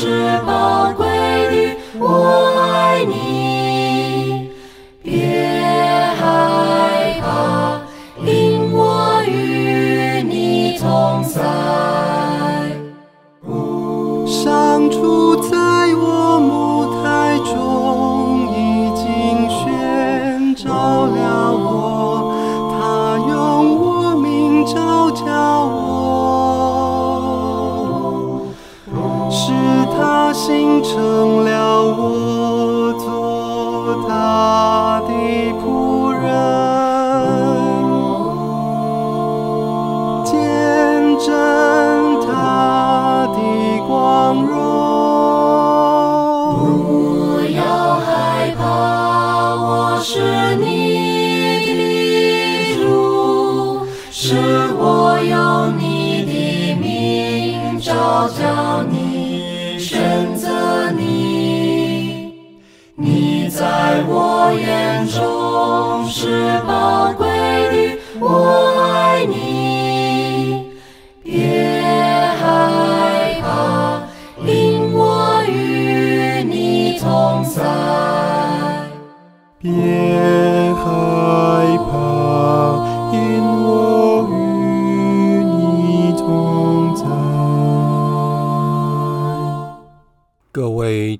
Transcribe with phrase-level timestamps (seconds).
[0.00, 0.99] 翅膀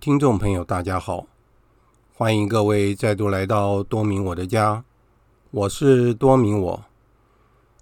[0.01, 1.27] 听众朋友，大家好，
[2.15, 4.83] 欢迎各位再度来到多明我的家，
[5.51, 6.85] 我是多明我。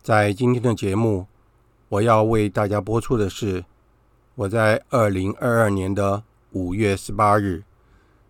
[0.02, 1.28] 在今天的节目，
[1.88, 3.64] 我要为大家播出的是
[4.34, 7.62] 我在二零二二年的五月十八日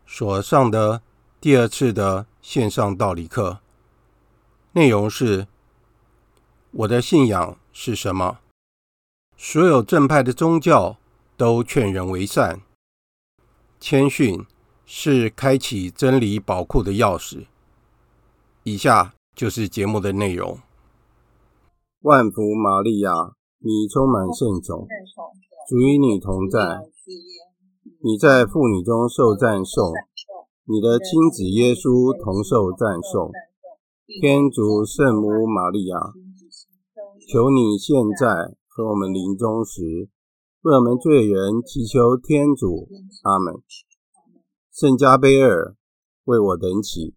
[0.06, 1.00] 所上的
[1.40, 3.60] 第二次的线上道理课，
[4.72, 5.46] 内容是
[6.72, 8.40] 我的信仰是什么？
[9.38, 10.98] 所有正派的宗教
[11.38, 12.60] 都劝人为善。
[13.80, 14.44] 谦逊
[14.84, 17.46] 是开启真理宝库的钥匙。
[18.64, 20.58] 以下就是节目的内容。
[22.00, 23.12] 万福玛利亚，
[23.58, 24.86] 你充满圣宠，
[25.68, 26.80] 主与你同在，
[28.02, 29.92] 你在妇女中受赞颂，
[30.64, 33.30] 你的亲子耶稣同受赞颂。
[34.20, 35.96] 天主圣母玛利亚，
[37.30, 40.08] 求你现在和我们临终时。
[40.62, 42.88] 为我们罪人祈求天主，
[43.22, 43.62] 阿门。
[44.72, 45.76] 圣加贝尔
[46.24, 47.14] 为我等祈，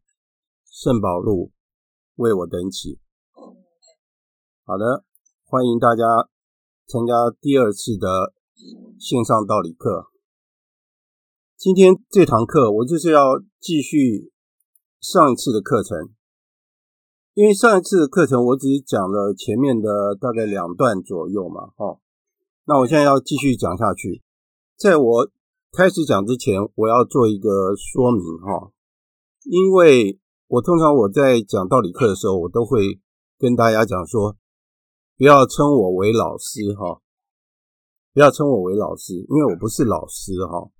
[0.69, 1.51] 圣保禄
[2.17, 2.99] 为我等祈。
[4.63, 5.03] 好的，
[5.43, 6.29] 欢迎大家
[6.85, 8.31] 参加第二次的
[8.99, 10.11] 线上道理课。
[11.57, 14.31] 今天这堂课我就是要继续
[14.99, 16.09] 上一次的课程，
[17.33, 21.99] 因为上一次的课程我只讲了前面的大概两段左右嘛，哦。
[22.71, 24.23] 那我现在要继续讲下去，
[24.77, 25.29] 在我
[25.73, 28.71] 开始讲之前，我要做一个说明哈，
[29.43, 33.01] 因为我通常我在讲道理课的时候，我都会
[33.37, 34.37] 跟大家讲说，
[35.17, 37.01] 不要称我为老师哈，
[38.13, 40.71] 不要称我为老师，因为我不是老师哈。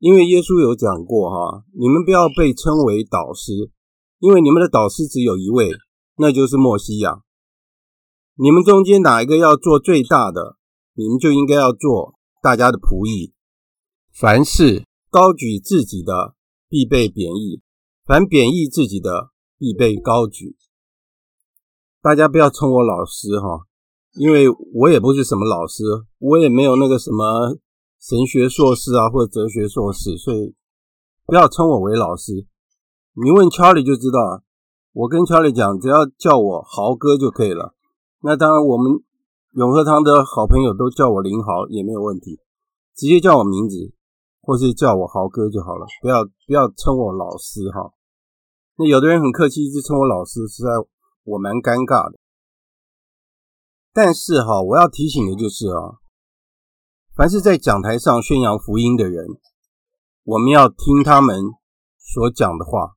[0.00, 3.70] 因为耶稣有讲过哈，你们不要被称为导师，
[4.18, 5.70] 因为你们的导师只有一位，
[6.16, 7.22] 那就是默西亚。
[8.36, 10.56] 你们中间哪一个要做最大的，
[10.94, 13.32] 你们就应该要做大家的仆役。
[14.12, 16.34] 凡事高举自己的，
[16.68, 17.62] 必被贬义；
[18.04, 20.56] 凡贬义自己的，必被高举。
[22.02, 23.66] 大家不要称我老师哈，
[24.14, 25.84] 因为我也不是什么老师，
[26.18, 27.58] 我也没有那个什么。
[28.00, 30.54] 神学硕士啊，或者哲学硕士，所以
[31.24, 32.46] 不要称我为老师。
[33.14, 34.42] 你问乔里就知道了。
[34.92, 37.74] 我跟乔里讲，只要叫我豪哥就可以了。
[38.26, 39.04] 那当然，我们
[39.52, 42.40] 永和堂的好朋友都叫我林豪也没有问题，
[42.96, 43.92] 直接叫我名字，
[44.40, 45.84] 或是叫我豪哥就好了。
[46.00, 47.92] 不要不要称我老师哈。
[48.78, 50.70] 那有的人很客气，一直称我老师，实在
[51.24, 52.18] 我蛮尴尬的。
[53.92, 56.00] 但是哈，我要提醒的就是啊。
[57.14, 59.26] 凡是在讲台上宣扬福音的人，
[60.22, 61.44] 我们要听他们
[61.98, 62.94] 所讲的话，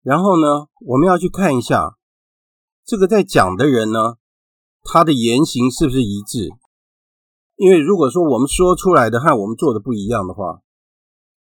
[0.00, 1.98] 然后呢，我们要去看一下
[2.82, 4.16] 这个在讲的人呢，
[4.82, 6.50] 他的言行是不是一致？
[7.56, 10.62] 因为如果说我们说出来的和我们做的不一样的话，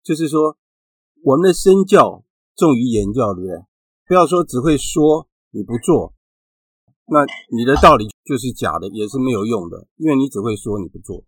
[0.02, 0.58] 就是说
[1.22, 2.24] 我们的身教
[2.54, 3.64] 重于言教，对不对？
[4.06, 6.12] 不要说只会说你不做，
[7.06, 11.24] 那你的道理就是假的，也是没有用的，因为你只会说你不做。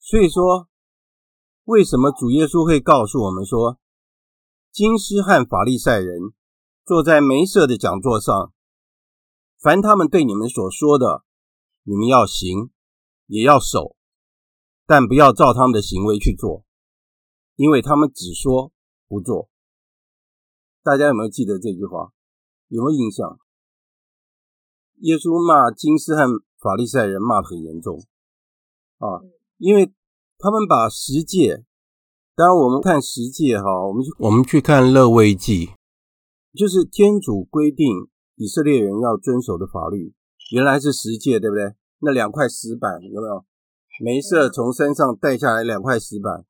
[0.00, 0.68] 所以说，
[1.64, 3.78] 为什么主耶稣会告诉我们说，
[4.72, 6.32] 经师和法利赛人
[6.86, 8.52] 坐在梅瑟的讲座上，
[9.60, 11.24] 凡他们对你们所说的，
[11.82, 12.70] 你们要行，
[13.26, 13.96] 也要守，
[14.86, 16.64] 但不要照他们的行为去做，
[17.56, 18.72] 因为他们只说
[19.08, 19.48] 不做。
[20.82, 22.12] 大家有没有记得这句话？
[22.68, 23.38] 有没有印象？
[25.00, 28.04] 耶稣骂金斯和法利赛人骂得很严重
[28.98, 29.22] 啊。
[29.58, 29.92] 因为
[30.38, 31.64] 他们把十诫，
[32.34, 35.70] 当然我们看十诫哈，我们去我们去看利未记，
[36.54, 40.14] 就是天主规定以色列人要遵守的法律，
[40.52, 41.74] 原来是十诫，对不对？
[42.00, 43.44] 那两块石板有没有？
[43.98, 46.44] 梅瑟从山上带下来两块石板，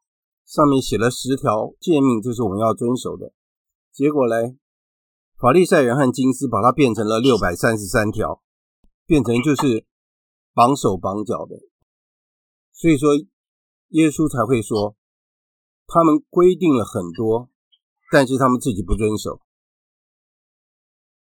[0.44, 3.32] 上面写了十条诫命，就是我们要遵守的。
[3.92, 4.56] 结果嘞，
[5.38, 8.42] 法利赛人和金斯把它变成了六百三十三条，
[9.06, 9.86] 变成就是
[10.52, 11.54] 绑手绑脚的。
[12.72, 13.14] 所以说，
[13.90, 14.96] 耶稣才会说，
[15.86, 17.48] 他们规定了很多，
[18.10, 19.40] 但是他们自己不遵守。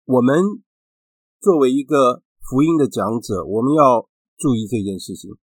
[0.08, 0.62] 我们
[1.38, 4.08] 作为一个福音的讲者，我们要
[4.38, 5.36] 注意这件事情。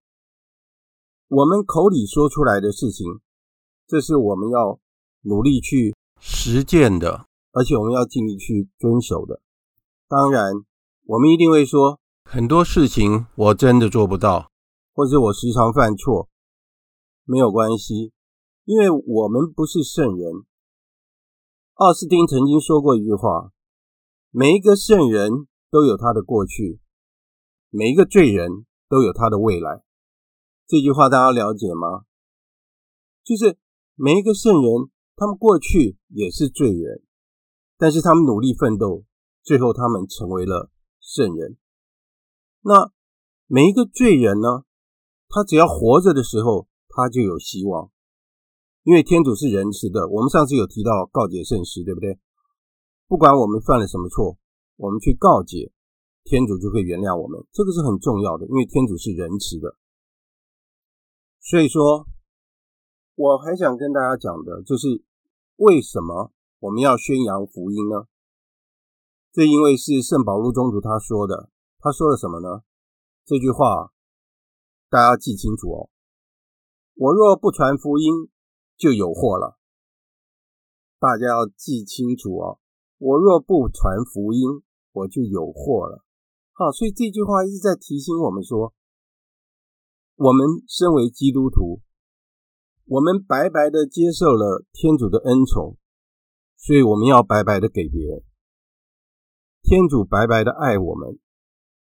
[1.27, 3.21] 我们口里说出来的事情，
[3.85, 4.79] 这是我们要
[5.21, 9.39] 努力去实践的，而且我们要尽力去遵守的。
[10.07, 10.51] 当然，
[11.03, 14.49] 我们一定会说，很多事情我真的做不到。
[14.95, 16.27] 或者我时常犯错，
[17.23, 18.11] 没有关系，
[18.63, 20.43] 因为我们不是圣人。
[21.75, 23.51] 奥斯汀曾经说过一句话：
[24.37, 26.81] 每一个圣人都有他的过去，
[27.69, 29.85] 每一个罪人都有他的未来。
[30.67, 32.03] 这句话大家了解吗？
[33.23, 33.57] 就是
[33.95, 37.01] 每一个圣人，他们过去也是罪人，
[37.77, 39.05] 但是他们努力奋斗，
[39.41, 40.69] 最后他们成为了
[40.99, 41.55] 圣人。
[42.59, 42.91] 那
[43.47, 44.65] 每一个罪人呢？
[45.29, 47.89] 他只要活着的时候，他就有希望，
[48.83, 50.09] 因为天主是仁慈的。
[50.09, 52.19] 我们上次有提到告解圣师，对不对？
[53.07, 54.37] 不管我们犯了什么错，
[54.77, 55.71] 我们去告诫，
[56.23, 57.45] 天主就会原谅我们。
[57.51, 59.77] 这个是很重要的，因为天主是仁慈的。
[61.41, 62.07] 所以说，
[63.15, 65.03] 我还想跟大家讲的就是，
[65.57, 68.07] 为什么我们要宣扬福音呢？
[69.31, 71.51] 这因为是圣保禄宗徒他说的。
[71.79, 72.63] 他说了什么呢？
[73.25, 73.91] 这句话。
[74.87, 75.89] 大家要记清楚哦！
[76.93, 78.29] 我若不传福音，
[78.77, 79.57] 就有祸了。
[80.99, 82.59] 大家要记清楚哦！
[82.97, 86.03] 我若不传福音，我就有祸了。
[86.53, 88.73] 好，所以这句话一直在提醒我们说，
[90.15, 91.81] 我们身为基督徒，
[92.85, 95.77] 我们白白的接受了天主的恩宠，
[96.57, 98.23] 所以我们要白白的给别人。
[99.61, 101.19] 天主白白的爱我们，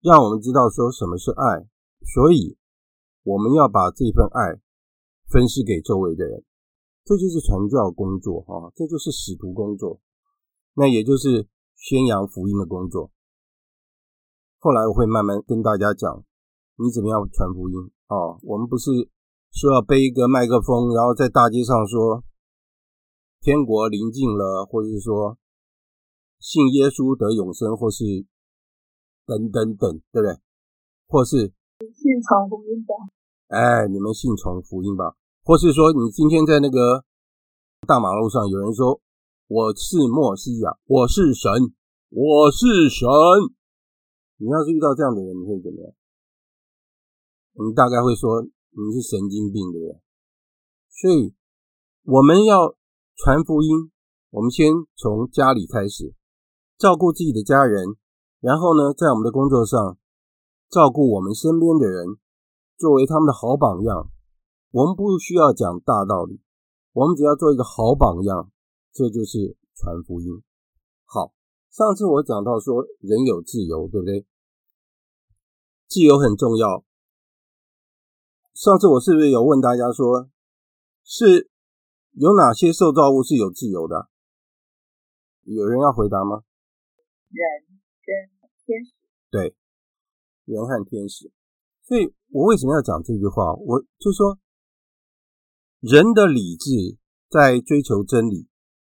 [0.01, 1.69] 让我们知道说什么是爱，
[2.05, 2.57] 所以。
[3.25, 4.59] 我们要把这份爱
[5.27, 6.43] 分施给周围的人，
[7.05, 10.01] 这就是传教工作哈，这就是使徒工作，
[10.79, 13.11] 那也就是宣扬福音的工作。
[14.61, 16.23] 后来我会慢慢跟大家讲，
[16.77, 17.75] 你怎么样传福音
[18.07, 18.39] 啊？
[18.43, 19.11] 我们不是
[19.51, 22.23] 说要背一个麦克风，然后在大街上说
[23.41, 25.37] 天国临近了，或者是说
[26.39, 28.05] 信耶稣得永生，或是
[29.27, 30.39] 等等等，对不对？
[31.09, 32.95] 或是信传福音吧。
[33.49, 37.03] 哎，你们信从福音吧，或是说你今天在那个
[37.85, 39.01] 大马路上有人说
[39.51, 41.51] ：“我是默西亚，我是神，
[42.11, 43.09] 我是神。”
[44.37, 45.91] 你要是遇到这样的人，你会怎么样？
[47.55, 50.03] 你大概会说你是神经病，对不对？
[50.93, 51.35] 所以
[52.05, 52.77] 我们要
[53.17, 53.91] 传福音，
[54.29, 56.13] 我们先从家里开始，
[56.77, 57.97] 照顾自己的家人，
[58.41, 59.97] 然后呢，在我们的工作上
[60.69, 62.19] 照顾我们身边的人，
[62.77, 64.11] 作为他们的好榜样。
[64.73, 66.43] 我们不需要讲大道理，
[66.93, 68.53] 我们只要做一个好榜样，
[68.93, 70.43] 这就是传福音。
[71.05, 71.33] 好。
[71.71, 74.27] 上次我讲到说，人有自由，对不对？
[75.87, 76.83] 自由很重要。
[78.55, 80.29] 上次我是不是有问大家说，
[81.05, 81.49] 是
[82.13, 84.09] 有哪些受造物是有自由的？
[85.45, 86.43] 有人要回答吗？
[87.29, 87.47] 人
[88.03, 88.31] 跟
[88.65, 88.93] 天使。
[89.31, 89.55] 对，
[90.47, 91.31] 人和天使。
[91.85, 93.55] 所以我为什么要讲这句话？
[93.55, 94.41] 我就说，
[95.81, 98.48] 人的理智在追求真理，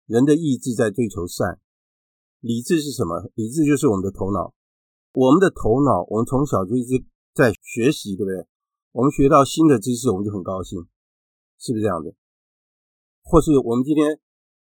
[0.09, 1.61] 人的意志在追求善。
[2.41, 3.31] 理智是什么？
[3.35, 4.55] 理智就是我们的头脑。
[5.13, 8.47] 我们的头脑，我们从小就一直在学习，对不对？
[8.93, 10.81] 我们学到新的知识，我们就很高兴，
[11.59, 12.15] 是不是这样的？
[13.23, 14.19] 或是我们今天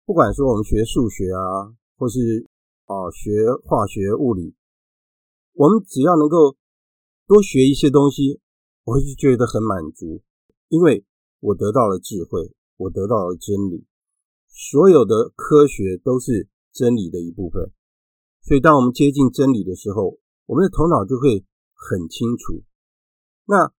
[0.05, 2.47] 不管说我们学数学啊，或是
[2.85, 3.31] 啊学
[3.65, 4.55] 化学、物理，
[5.55, 6.57] 我们只要能够
[7.27, 8.39] 多学一些东西，
[8.85, 10.21] 我会就觉得很满足，
[10.69, 11.07] 因为
[11.41, 13.87] 我得到了智慧，我得到了真理。
[14.53, 16.49] 所有的科学都是。
[16.75, 17.71] 真理的一部分，
[18.41, 21.45] 所以当我们接近真理的时候，我们的头脑就会
[21.75, 22.65] 很清楚。
[23.45, 23.75] 那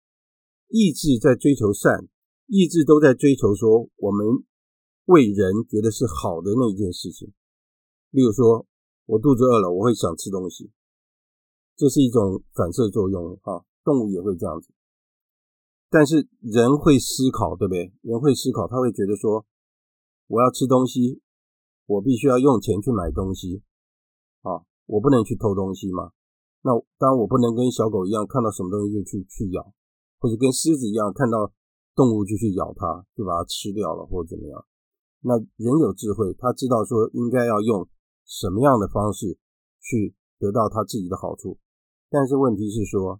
[0.68, 2.08] 意志在追求善，
[2.46, 4.46] 意志都在追求说我们
[5.06, 7.34] 为人觉得是好的那一件事情。
[8.12, 8.68] 例如说，
[9.08, 10.70] 我肚子饿了，我会想吃东西，
[11.75, 14.70] 这是一种反射作用啊，动物也会这样子。
[15.89, 17.92] 但是人会思考，对不对？
[18.03, 19.48] 人会思考，他会觉得说，
[20.27, 21.22] 我要吃东西。
[21.86, 23.62] 我必须要用钱去买东西
[24.42, 24.63] 啊！
[24.86, 26.13] 我不能去偷东西嘛。
[26.62, 29.74] 那当然，我不能跟小狗一样，看到什么东西就去去咬，
[30.18, 31.51] 或者跟狮子一样，看到
[31.94, 34.65] 动物就去咬它，就把它吃掉了，或者怎么样。
[35.27, 37.86] 那人有智慧，他知道说应该要用
[38.25, 39.38] 什么样的方式
[39.82, 41.60] 去得到他自己的好处。
[42.10, 43.20] 但是问题是说，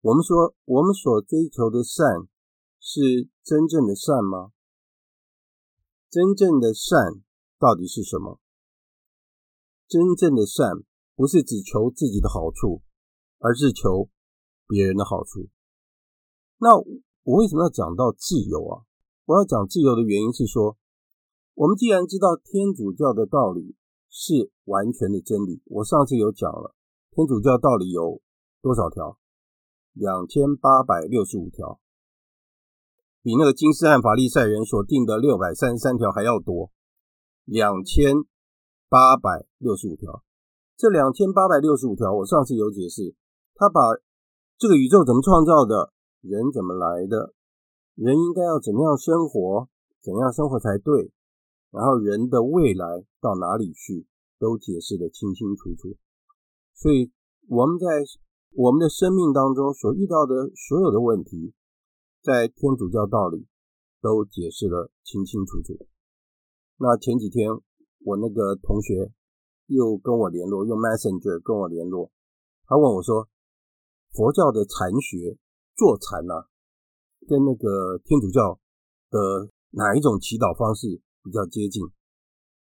[0.00, 2.26] 我们说我们所追求的善
[2.80, 4.52] 是真正的善吗？
[6.10, 7.22] 真正的善。
[7.60, 8.38] 到底是什么？
[9.88, 10.84] 真正的善
[11.16, 12.82] 不是只求自己的好处，
[13.40, 14.08] 而是求
[14.68, 15.48] 别人的好处。
[16.58, 18.86] 那我为什么要讲到自由啊？
[19.24, 20.78] 我要讲自由的原因是说，
[21.54, 23.74] 我们既然知道天主教的道理
[24.08, 26.76] 是完全的真理，我上次有讲了，
[27.10, 28.22] 天主教道理有
[28.62, 29.18] 多少条？
[29.94, 31.80] 两千八百六十五条，
[33.28, 36.72] 比那个金斯汉法利赛人所定的六百三十三条还要多。
[37.44, 38.24] 两千
[38.88, 40.24] 八百六十五条，
[40.78, 43.14] 这两千八百六十五条，我上次有解释，
[43.54, 43.82] 他把
[44.56, 45.92] 这个宇宙怎么创造的，
[46.22, 47.34] 人怎么来的，
[47.96, 49.68] 人应该要怎么样生活，
[50.00, 51.12] 怎样生活才对，
[51.70, 54.06] 然后人的未来到哪里去，
[54.38, 55.98] 都解释得清清楚楚。
[56.72, 57.12] 所以
[57.46, 57.84] 我们在
[58.56, 61.52] 我们的生命当中所遇到的所有的问题，
[62.28, 63.48] 在天主教道理
[64.02, 65.88] 都解释得清清楚楚。
[66.76, 67.48] 那前几天
[68.04, 69.10] 我那个同学
[69.64, 72.12] 又跟我联络，用 Messenger 跟我联络，
[72.66, 73.30] 他问我说
[74.12, 75.38] ：“佛教的禅学
[75.74, 76.52] 坐禅啊，
[77.26, 78.60] 跟那个天主教
[79.08, 81.80] 的哪一种祈祷方式比较接近？”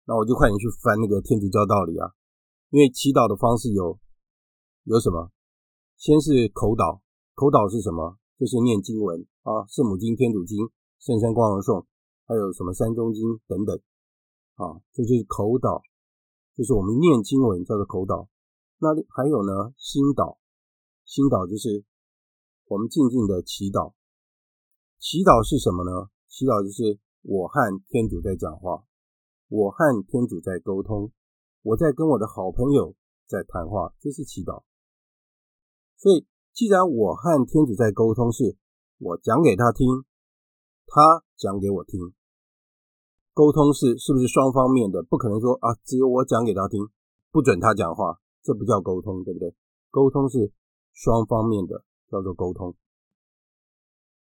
[0.10, 2.10] 那我就快点去翻那个天主教道理啊，
[2.72, 4.00] 因为祈祷的方式有
[4.86, 5.30] 有什么？
[5.96, 7.02] 先是口祷，
[7.36, 8.18] 口祷是什么？
[8.40, 10.70] 就是念经文啊，圣母经、天主经、
[11.00, 11.86] 圣三光荣颂，
[12.26, 13.78] 还有什么三中经等等。
[14.56, 15.82] 啊，这就是口祷，
[16.56, 18.28] 就是我们念经文叫做口祷。
[18.78, 20.38] 那还有呢，心祷，
[21.06, 21.84] 心祷就是
[22.68, 23.94] 我们静静的祈祷。
[25.00, 26.08] 祈祷是什么呢？
[26.30, 27.60] 祈祷就是我和
[27.90, 28.86] 天主在讲话，
[29.50, 31.12] 我和天主在沟通，
[31.64, 32.96] 我在跟我的好朋友
[33.28, 34.64] 在谈话，这是祈祷。
[35.98, 38.56] 所以，既然我和天主在沟通，是
[39.00, 40.06] 我讲给他听，
[40.86, 42.14] 他讲给我听。
[43.34, 45.02] 沟通是是不是双方面的？
[45.04, 46.88] 不可能说啊，只有我讲给他听，
[47.32, 49.56] 不准他讲话，这不叫沟通，对不对？
[49.90, 50.54] 沟通是
[50.94, 52.76] 双方面的，叫做沟通。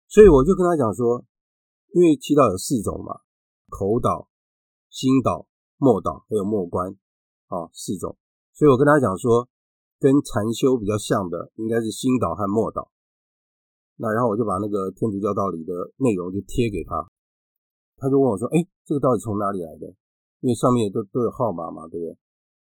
[0.09, 1.25] 所以我就跟他讲说，
[1.93, 3.21] 因为祈祷有四种嘛，
[3.69, 4.29] 口祷、
[4.89, 6.97] 心祷、默祷，还有默观
[7.49, 8.17] 啊，四种。
[8.55, 9.49] 所以我跟他讲说，
[10.01, 12.89] 跟禅修比较像的，应该是心祷和默祷。
[14.03, 15.71] 那然后我就把那个天主教道理的
[16.03, 17.07] 内容就贴给他。
[18.03, 19.87] 他就问我说：“哎，这个到底从哪里来的？
[20.43, 22.19] 因为上面都都有号码嘛，对不对？”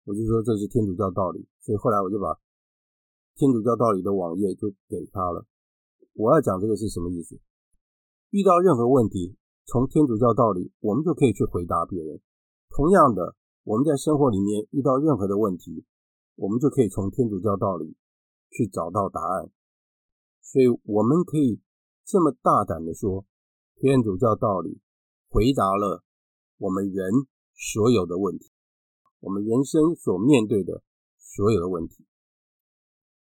[0.09, 2.41] 我就说这是天主教道理，所以后来我就把
[3.35, 5.45] 天主教道理的网页就给他了。
[6.15, 7.37] 我要讲这个是什么意思？
[8.31, 12.19] 遇到任何问题，从天主教道理，我们就可以去回答别人。
[12.71, 15.85] 同样的，我们在生活里面遇到任何的问题，
[16.37, 17.95] 我们就可以从天主教道理
[18.49, 19.51] 去找到答案。
[20.47, 21.61] 所以，我们可以
[22.05, 23.27] 这么大胆的说，
[23.75, 24.81] 天主教道理
[25.29, 26.05] 回答了
[26.59, 28.53] 我们人所有的问题，
[29.19, 30.85] 我们人生所面对的
[31.19, 32.07] 所有的问题。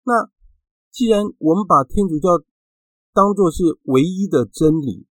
[0.04, 0.30] 那
[0.92, 2.44] 既然我们把天主教
[3.14, 5.08] 当作是唯一的真理，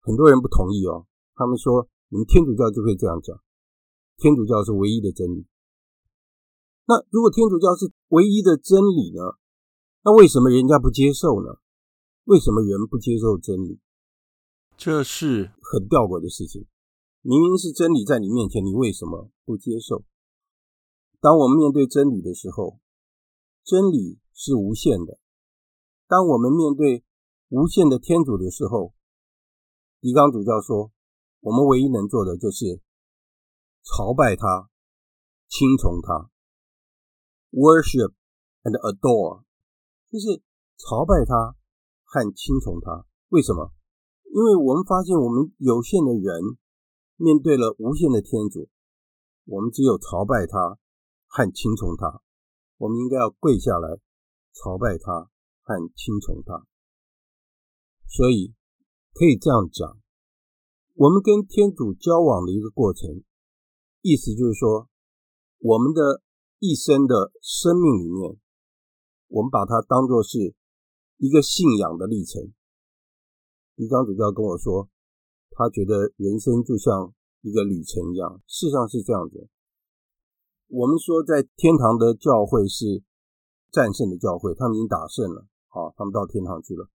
[0.00, 1.06] 很多人不同意哦。
[1.36, 3.40] 他们说，你们天主教就可以这样讲，
[4.16, 5.46] 天主教是唯一的真理。
[6.86, 9.38] 那如果天主教是唯一的真理呢？
[10.06, 11.58] 那为什么人家不接受呢？
[12.26, 13.80] 为什么人不接受真理？
[14.76, 16.68] 这是很吊诡的事情。
[17.22, 20.04] 明明是真理在你面前，你为什么不接受？
[21.18, 22.78] 当我们面对真理的时候，
[23.64, 25.18] 真理是无限的。
[26.06, 27.02] 当我们面对
[27.48, 28.94] 无限的天主的时候，
[30.00, 30.92] 狄刚主教说，
[31.40, 32.80] 我们唯一能做的就是
[33.82, 34.70] 朝拜他，
[35.48, 36.30] 听从他
[37.50, 38.14] ，worship
[38.62, 39.45] and adore。
[40.10, 40.42] 就是
[40.78, 41.56] 朝拜他
[42.04, 43.72] 和听从他，为什么？
[44.30, 46.56] 因为我们发现我们有限的人
[47.16, 48.68] 面对了无限的天主，
[49.46, 50.78] 我们只有朝拜他
[51.26, 52.22] 和听从他。
[52.78, 53.98] 我们应该要跪下来
[54.52, 55.30] 朝拜他
[55.62, 56.66] 和听从他。
[58.06, 58.54] 所以
[59.12, 59.98] 可以这样讲，
[60.94, 63.24] 我们跟天主交往的一个过程，
[64.02, 64.88] 意思就是说，
[65.58, 66.22] 我们的
[66.60, 68.38] 一生的生命里面。
[69.36, 70.54] 我们把它当作是
[71.18, 72.54] 一个信仰的历程。
[73.76, 74.88] 狄刚主教跟我说，
[75.50, 78.40] 他觉得人生就像一个旅程一样。
[78.46, 79.46] 事实上是这样子。
[80.68, 83.04] 我们说，在天堂的教会是
[83.70, 86.88] 战胜的教会，他们已经打胜了，好，他们到天堂去了。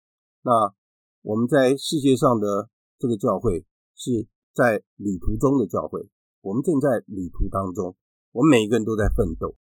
[0.43, 0.73] 那
[1.21, 6.07] 我们在世界上的这个教会是在旅途中的教会，
[6.39, 7.97] 我们正在旅途当中，
[8.31, 9.58] 我们每一个人都在奋斗。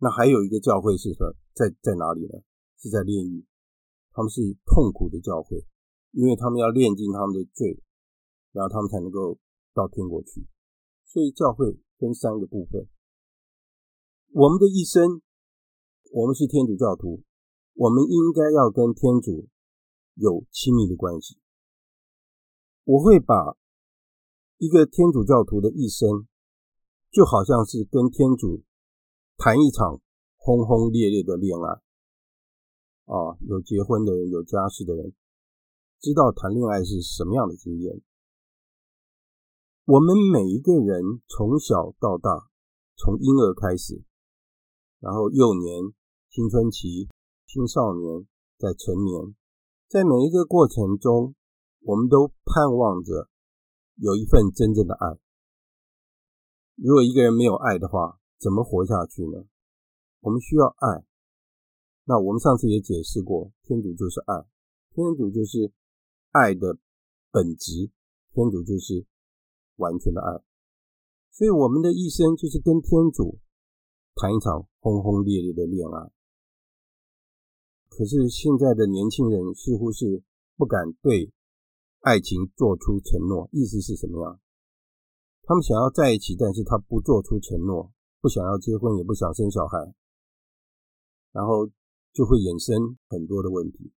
[0.00, 2.38] 那还有一个教会是说在在哪里呢？
[2.80, 3.44] 是在炼狱，
[4.12, 5.66] 他们是痛苦的教会，
[6.12, 7.82] 因为他们要炼尽他们的罪，
[8.52, 9.36] 然后他们才能够
[9.74, 10.46] 到天国去。
[11.04, 12.86] 所以教会分三个部分。
[14.30, 15.20] 我们的一生，
[16.12, 17.24] 我们是天主教徒，
[17.74, 19.48] 我们应该要跟天主
[20.14, 21.40] 有亲密的关系。
[22.84, 23.56] 我会把
[24.58, 26.28] 一个天主教徒的一生，
[27.10, 28.62] 就好像是跟天主。
[29.38, 30.00] 谈一场
[30.36, 31.80] 轰轰烈烈的恋爱
[33.06, 33.38] 啊！
[33.46, 35.14] 有结婚的人，有家室的人，
[36.00, 38.02] 知道谈恋爱是什么样的经验。
[39.84, 42.50] 我们每一个人从小到大，
[42.96, 44.02] 从婴儿开始，
[44.98, 45.94] 然后幼年、
[46.28, 47.08] 青春期、
[47.46, 48.26] 青少年，
[48.58, 49.36] 在成年，
[49.86, 51.36] 在每一个过程中，
[51.82, 53.28] 我们都盼望着
[53.94, 55.20] 有一份真正的爱。
[56.74, 59.44] 如果一个人没有爱的话，怎么活下去呢？
[60.20, 61.04] 我们需要爱。
[62.04, 64.46] 那我们上次也解释过，天主就是爱，
[64.94, 65.72] 天主就是
[66.30, 66.78] 爱的
[67.30, 67.90] 本质，
[68.32, 69.04] 天主就是
[69.76, 70.42] 完全的爱。
[71.30, 73.38] 所以我们的一生就是跟天主
[74.14, 76.10] 谈一场轰轰烈烈的恋爱。
[77.88, 80.22] 可是现在的年轻人似乎是
[80.56, 81.32] 不敢对
[82.00, 84.40] 爱情做出承诺，意思是什么样？
[85.42, 87.92] 他们想要在一起，但是他不做出承诺。
[88.20, 89.94] 不想要结婚，也不想生小孩，
[91.30, 91.68] 然后
[92.12, 93.92] 就会衍生很多的问题。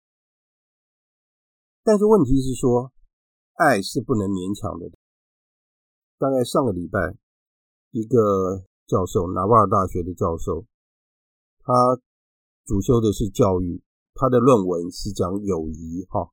[1.84, 2.94] 但是问题是说，
[3.56, 4.92] 爱是不能勉强的。
[6.20, 7.18] 大概上个礼拜，
[7.90, 10.68] 一个教授，纳瓦尔大学的教授，
[11.64, 12.00] 他
[12.64, 13.82] 主修的是教育，
[14.14, 16.30] 他的论文是讲友谊，哈，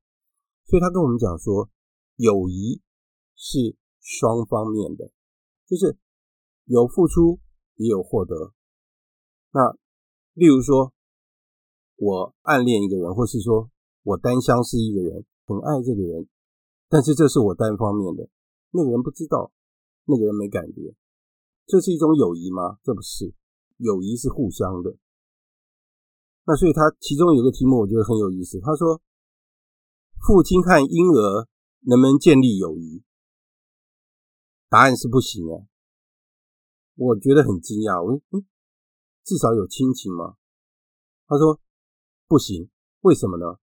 [0.66, 1.70] 所以他跟我们讲说，
[2.16, 2.82] 友谊
[3.34, 5.10] 是双方面的，
[5.66, 5.96] 就是
[6.66, 7.40] 有付出。
[7.78, 8.52] 也有获得。
[9.50, 9.72] 那
[10.34, 10.92] 例如说，
[11.96, 13.70] 我暗恋一个人，或是说
[14.02, 16.28] 我单相思一个人，很爱这个人，
[16.88, 18.28] 但是这是我单方面的，
[18.70, 19.50] 那个人不知道，
[20.04, 20.94] 那个人没感觉，
[21.66, 22.78] 这是一种友谊吗？
[22.84, 23.32] 这不是，
[23.78, 24.96] 友谊是互相的。
[26.44, 28.60] 那所以他其中有个题目，我觉得很有意思。
[28.60, 29.00] 他说，
[30.26, 31.48] 父亲和婴儿
[31.80, 33.02] 能不能建立友谊？
[34.68, 35.64] 答案是不行啊。
[36.98, 38.42] 我觉得很惊讶，我说，嗯，
[39.22, 40.34] 至少有亲情吗？
[41.28, 41.60] 他说
[42.26, 42.68] 不行，
[43.02, 43.60] 为什么呢？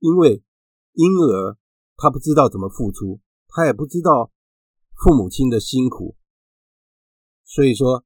[0.00, 0.44] 因为
[0.92, 1.56] 婴儿
[1.96, 4.30] 他不知道怎么付出，他也不知道
[4.92, 6.16] 父母亲的辛苦，
[7.44, 8.04] 所以说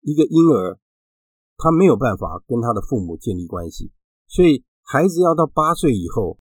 [0.00, 0.80] 一个婴儿
[1.56, 3.92] 他没有办法跟他的父母建立关系，
[4.26, 6.40] 所以孩子要到八岁以后，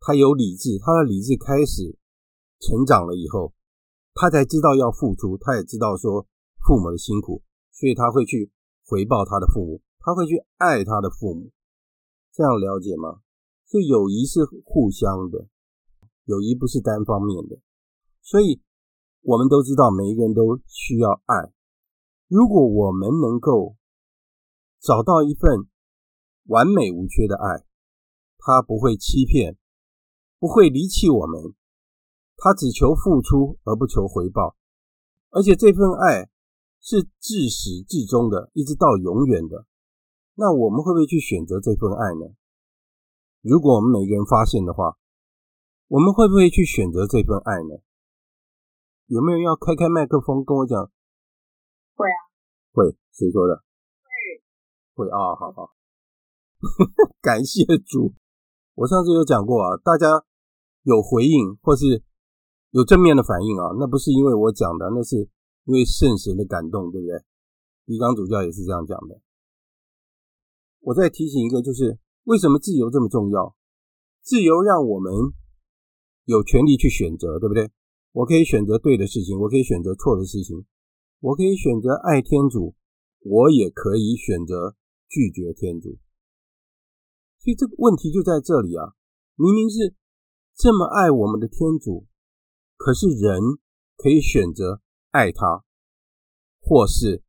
[0.00, 1.98] 他有理智，他的理智开始
[2.60, 3.52] 成长了以后，
[4.14, 6.26] 他才知道要付出，他也知道说
[6.70, 8.52] 父母的辛苦，所以他会去
[8.86, 11.50] 回报他的父母，他会去爱他的父母，
[12.30, 13.22] 这样了解吗？
[13.66, 15.48] 所以友谊是互相的，
[16.26, 17.58] 友谊不是单方面的，
[18.22, 18.62] 所以
[19.22, 21.52] 我们都知道每一个人都需要爱。
[22.28, 23.74] 如果我们能够
[24.78, 25.66] 找到一份
[26.44, 27.66] 完美无缺的爱，
[28.38, 29.56] 他不会欺骗，
[30.38, 31.52] 不会离弃我们，
[32.36, 34.54] 他只求付出而不求回报，
[35.30, 36.30] 而且这份爱
[36.80, 39.66] 是至始至终的，一直到永远的。
[40.34, 42.34] 那我们会不会去选择这份爱呢？
[43.42, 44.96] 如果我们每个人发现的话，
[45.88, 47.82] 我们会不会去选择这份爱呢？
[49.06, 50.90] 有没有人要开开麦克风跟我讲？
[51.96, 52.18] 会啊，
[52.72, 53.64] 会，谁说的？
[54.94, 55.72] 会，会啊，好好，
[57.20, 58.14] 感谢主。
[58.74, 60.24] 我上次有讲过啊，大家
[60.84, 62.02] 有回应或是
[62.70, 65.28] 有正面的反应啊，那不是因为我讲的，那是
[65.64, 67.24] 因为圣神的感动，对不对？
[67.86, 69.20] 狄刚主教也是这样讲的。
[70.80, 71.98] 我再提醒一个，就是。
[72.24, 73.56] 为什么自由这么重要？
[74.22, 75.10] 自由让我们
[76.26, 77.70] 有权利去选择，对不对？
[78.12, 80.66] 我可以选择对的事情，我可以选择错的事情，
[81.20, 82.76] 我可以选择爱天主，
[83.20, 84.76] 我也可以选择
[85.08, 85.98] 拒绝天主。
[87.38, 88.94] 所以这个问题就在这里啊！
[89.34, 89.96] 明明是
[90.54, 92.06] 这么爱我们的天主，
[92.76, 93.40] 可是人
[93.96, 95.64] 可以选择爱他，
[96.60, 97.22] 或是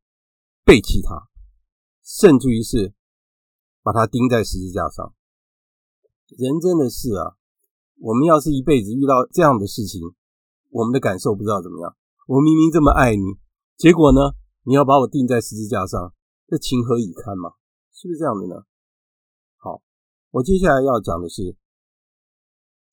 [0.63, 1.29] 背弃他，
[2.03, 2.93] 甚至于是。
[3.83, 5.15] 把他钉在十字架上，
[6.37, 7.33] 人真的是啊！
[7.97, 9.99] 我们要是一辈子遇到这样的事情，
[10.69, 11.97] 我们的感受不知道怎么样。
[12.27, 13.23] 我明明这么爱你，
[13.77, 16.13] 结果呢，你要把我钉在十字架上，
[16.45, 17.53] 这情何以堪嘛？
[17.91, 18.67] 是不是这样的呢？
[19.57, 19.81] 好，
[20.29, 21.57] 我接下来要讲的是，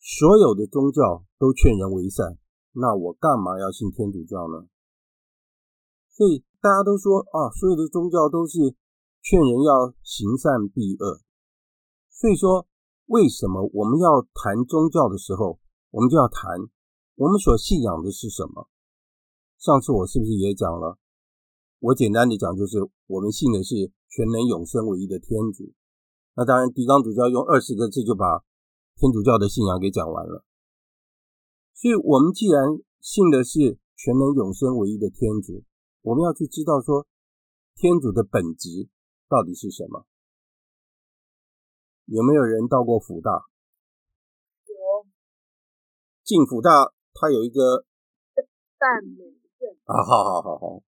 [0.01, 2.39] 所有的宗教都劝人为善，
[2.73, 4.67] 那我干嘛要信天主教呢？
[6.19, 8.75] 所以大家都说啊，所有的宗教都是。
[9.21, 11.21] 劝人要行善避恶，
[12.09, 12.67] 所以说，
[13.07, 15.59] 为什么我们要谈宗教的时候，
[15.91, 16.49] 我们就要谈
[17.17, 18.71] 我们所信仰的是什么？
[19.59, 20.97] 上次我是不是也讲了？
[21.81, 22.79] 我简单的讲，就是
[23.09, 25.75] 我们信的是全能永生唯一的天主。
[26.35, 28.45] 那当然，狄刚主教用二十个字就把
[28.97, 30.45] 天主教的信仰给讲完了。
[31.75, 35.65] 所以，我们既然信的是全能永生唯一的天主，
[36.09, 37.07] 我们要去知道说
[37.75, 38.89] 天主的本质。
[39.31, 40.07] 到底是什么？
[42.07, 43.45] 有没有人到过辅大？
[44.65, 45.07] 有。
[46.25, 47.85] 进辅大，它有一个
[48.79, 50.01] 善美圣啊！
[50.03, 50.83] 好好好好，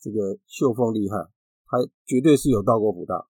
[0.00, 1.30] 这个秀凤厉害，
[1.66, 3.28] 他绝对是有到过辅大。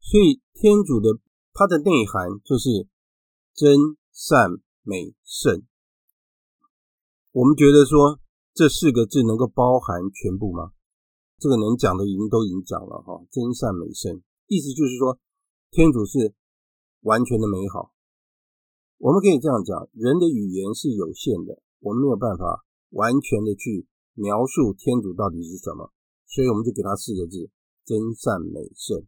[0.00, 1.20] 所以天主的
[1.52, 2.88] 它的内涵就是
[3.52, 5.66] 真善美圣。
[7.32, 8.18] 我们觉得说
[8.60, 10.72] 这四个字能够包含全部吗？
[11.38, 15.16] 这个能讲的已经都已经讲了哈，真善美圣，意思就是说，
[15.70, 16.34] 天主是
[17.00, 17.94] 完全的美好。
[18.98, 25.90] 我们可以这样讲，人的语言是有限的，我们没有办法完全的去描述天主到底是什么，
[26.28, 27.48] 所以我们就给他四个字：
[27.86, 29.06] 真善美圣。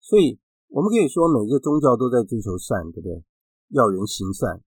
[0.00, 0.40] 所以
[0.74, 3.22] 我们可以说，每个宗教都在追求善，对不对？
[3.68, 4.60] 要人行善，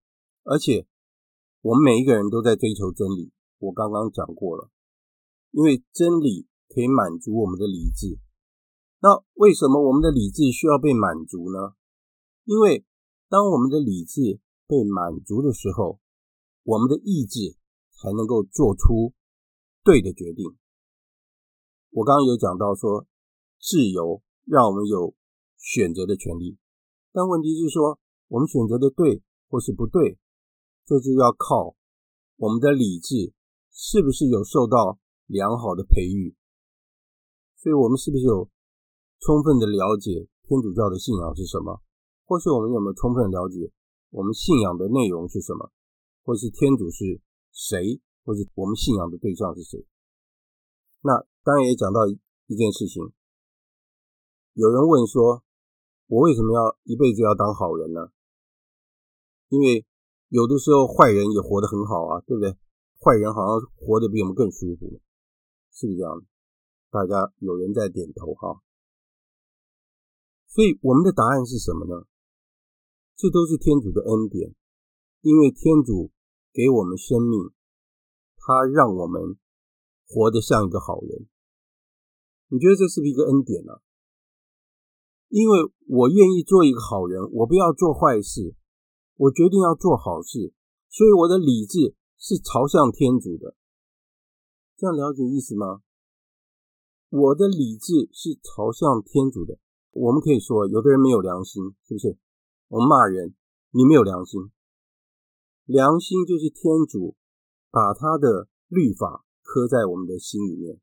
[0.46, 0.88] 而且
[1.60, 3.34] 我们每一个人都在追求真理。
[3.60, 4.72] 我刚刚讲过了，
[5.52, 6.48] 因为真理。
[6.72, 8.20] 可以满足我们的理智。
[9.02, 11.74] 那为什么我们的理智需要被满足呢？
[12.46, 12.86] 因为
[13.28, 16.00] 当我们的理智被满足的时候，
[16.62, 17.58] 我们的意志
[17.90, 19.16] 才能够做出
[19.84, 20.56] 对的决定。
[21.90, 23.08] 我刚刚有讲到说，
[23.60, 25.16] 自由让我们有
[25.58, 26.60] 选择的权利，
[27.12, 30.20] 但问题是说，我们选择的对或是不对，
[30.86, 31.76] 这就要靠
[32.36, 33.34] 我们的理智
[33.80, 36.36] 是不是有受到良好的培育。
[37.56, 38.50] 所以我们是不是有
[39.22, 41.82] 充分的了解天主教的信仰是什么？
[42.26, 43.72] 或是我们有没有充分了解
[44.10, 45.72] 我们信仰的内容是什么？
[46.24, 47.22] 或是天主是
[47.54, 48.02] 谁？
[48.26, 49.88] 或是我们信仰的对象是谁？
[51.00, 53.02] 那当然也讲到一件事情，
[54.54, 55.42] 有人问说，
[56.08, 58.12] 我为什么要一辈子要当好人呢？
[59.48, 59.86] 因为
[60.28, 62.58] 有的时候坏人也活得很好啊，对不对？
[63.00, 65.00] 坏人好像活得比我们更舒服，
[65.72, 66.26] 是不是这样的？
[66.92, 68.62] 大家有人在点头哈，
[70.48, 72.06] 所以我们的答案是什么呢？
[73.16, 74.56] 这都是天主的恩典，
[75.22, 76.12] 因为天主
[76.52, 77.52] 给我们生命，
[78.36, 79.38] 他让我们
[80.08, 81.28] 活得像一个好人。
[82.48, 83.82] 你觉得这是不是一个恩典呢、啊？
[85.30, 88.56] 因为我愿意做一个好人，我不要做坏事，
[89.16, 90.52] 我决定要做好事，
[90.90, 93.56] 所以我的理智是朝向天主的。
[94.78, 95.82] 这样了解意思吗？
[97.10, 99.58] 我的理智是朝向天主的。
[99.92, 102.18] 我们可以说，有的人没有良心，是不是？
[102.68, 103.34] 我们骂人，
[103.72, 104.52] 你没有良心。
[105.66, 107.16] 良心就是天主
[107.72, 110.80] 把他的律法刻在我们的心里面。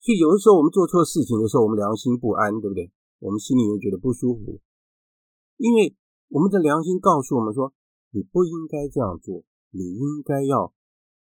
[0.00, 2.92] 所以有的时候我们做错事情的时候，我们良心不安，对不对？
[3.18, 4.60] 我们心里面觉得不舒服，
[5.56, 5.96] 因为
[6.28, 7.72] 我们的良心告诉我们说，
[8.10, 10.72] 你不应该这样做，你应该要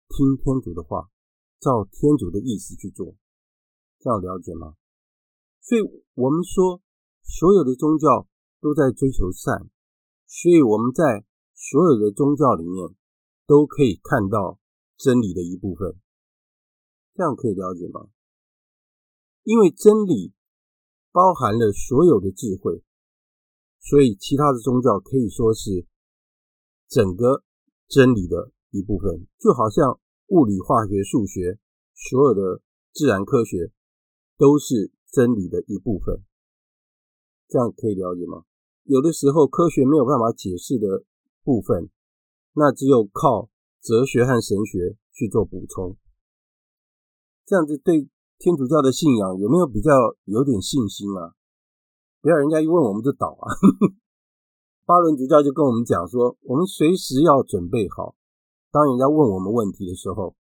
[0.06, 1.10] 听天主的话，
[1.58, 3.16] 照天主的意思去做，
[3.98, 4.76] 这样了解吗？
[5.60, 5.82] 所以
[6.14, 6.80] 我们说，
[7.24, 8.28] 所有的宗教
[8.60, 9.68] 都在追求善，
[10.28, 12.94] 所以我们在所有的宗教里面
[13.48, 14.60] 都可以看到
[14.96, 15.98] 真理的一部分，
[17.14, 18.10] 这样可以了解吗？
[19.42, 20.32] 因为真理
[21.10, 22.84] 包含了所有的智慧，
[23.80, 25.88] 所以其他的宗教可以说是
[26.86, 27.42] 整个
[27.88, 29.26] 真理的一部分。
[29.38, 31.58] 就好像物理、化学、数学，
[31.94, 32.60] 所有的
[32.92, 33.72] 自然科学
[34.36, 36.22] 都是真理的一部分。
[37.48, 38.44] 这样可以了解吗？
[38.84, 41.04] 有的时候科学没有办法解释的
[41.42, 41.90] 部分，
[42.54, 43.50] 那只有靠
[43.82, 45.96] 哲学和神学去做补充。
[47.44, 48.08] 这样子对。
[48.38, 49.90] 天主教的信仰有没有比较
[50.24, 51.32] 有点信心啊？
[52.20, 53.48] 不要人家一问我们就倒啊！
[54.86, 58.14] 巴伦主教就跟我们讲说，我们随时要准备好，
[58.70, 60.36] 当人家问我们问题的时候，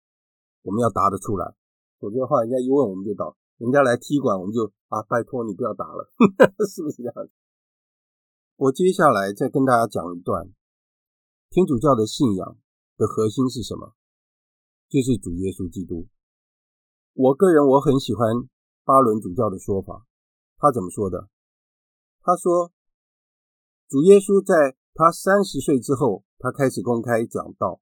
[0.60, 1.56] 我们要答得出来。
[1.98, 6.12] 否则的话，人家一问我们就倒，人家来踢馆我们就啊，拜托你不要打了，
[6.68, 7.14] 是不是这样？
[8.56, 10.52] 我接下来再跟大家讲一段
[11.48, 12.58] 天主教的信仰
[12.98, 13.94] 的核心是什么？
[14.90, 16.06] 就是主耶稣基督。
[17.14, 18.28] 我个人我很喜欢
[18.84, 20.04] 巴伦主教的说法，
[20.58, 21.30] 他怎么说的？
[22.20, 22.73] 他说，
[23.88, 27.80] 主耶稣在他三十岁之后，他开始公开讲道，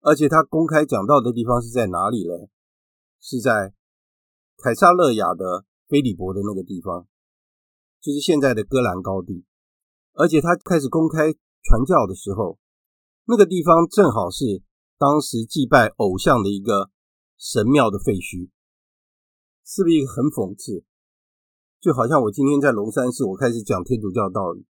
[0.00, 2.48] 而且他公开讲道的地方是在哪里呢？
[3.20, 3.74] 是在
[4.56, 7.06] 凯撒勒雅的菲利伯的那个地方，
[8.00, 9.44] 就是现在的戈兰高地。
[10.14, 12.58] 而且他开始公开传教的时候，
[13.24, 14.62] 那个地方正好是
[14.98, 16.90] 当时祭拜偶像的一个。
[17.40, 18.50] 神庙的废墟，
[19.64, 20.82] 是不是一个很讽刺？
[21.80, 24.66] 就好像我今天在龙山寺，我开始讲天主教道理，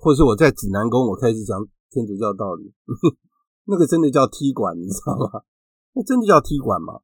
[0.00, 1.60] 或是我在指南宫，我开始讲
[1.90, 2.72] 天主教道理，
[3.68, 5.44] 那个真的叫踢馆，你知道吗？
[5.92, 7.02] 那真的叫踢馆吗？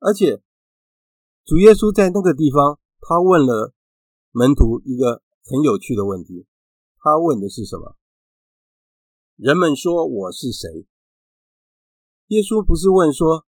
[0.00, 0.42] 而且
[1.44, 3.72] 主耶稣在那个地方，他问了
[4.32, 6.46] 门徒一个很有趣的问题，
[6.98, 7.96] 他问的是什么？
[9.36, 10.86] 人们说我是谁？
[12.26, 13.46] 耶稣不是问说。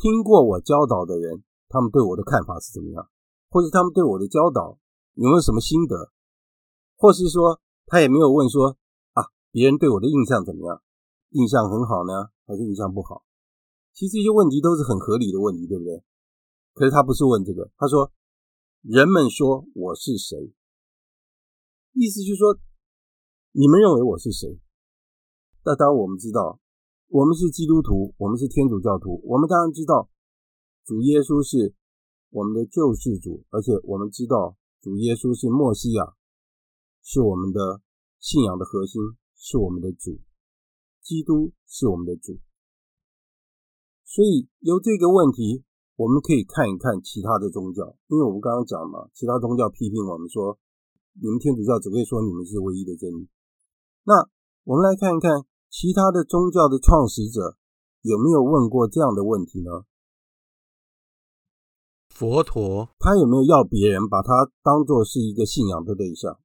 [0.00, 3.10] 听过我教导的人，他们对我的看法是怎么样？
[3.50, 4.78] 或者他们对我的教导
[5.14, 6.12] 有没有什么心得？
[6.94, 8.76] 或是说他也没有问说
[9.12, 10.82] 啊，别人对我的印象怎么样？
[11.30, 13.24] 印象很好呢，还是印象不好？
[13.94, 16.04] 其实这些问题都是很合理的问题，对不对？
[16.74, 18.12] 可是他不是问这个，他说
[18.82, 20.54] 人们说我是谁？
[21.94, 22.58] 意思就是说
[23.52, 24.60] 你们认为我是谁？
[25.64, 26.60] 那当然我们知道。
[27.10, 30.10] 我们是基督徒，我们是天主教徒，我们当然知道
[30.84, 31.74] 主耶稣是
[32.28, 36.14] 我们的救世主，而且我们知道主耶稣是默西亚，
[37.02, 37.82] 是我们的
[38.18, 39.00] 信仰的核心，
[39.36, 40.20] 是我们的主，
[41.02, 42.38] 基督是我们的主。
[44.04, 45.64] 所以由这个问题，
[45.96, 50.58] 我们可以看一看其他的宗教，因为我们刚刚讲嘛，其他宗教批评我们说，
[51.20, 53.28] 你们天主教只会说你们是唯一的真理。
[54.04, 54.28] 那
[54.64, 55.46] 我们来看一看。
[55.70, 57.58] 其他的宗教的创始者
[58.00, 59.84] 有没有问过这样的问题呢？
[62.08, 66.40] 佛陀他有没有要别人把他当做是一个信仰的对象？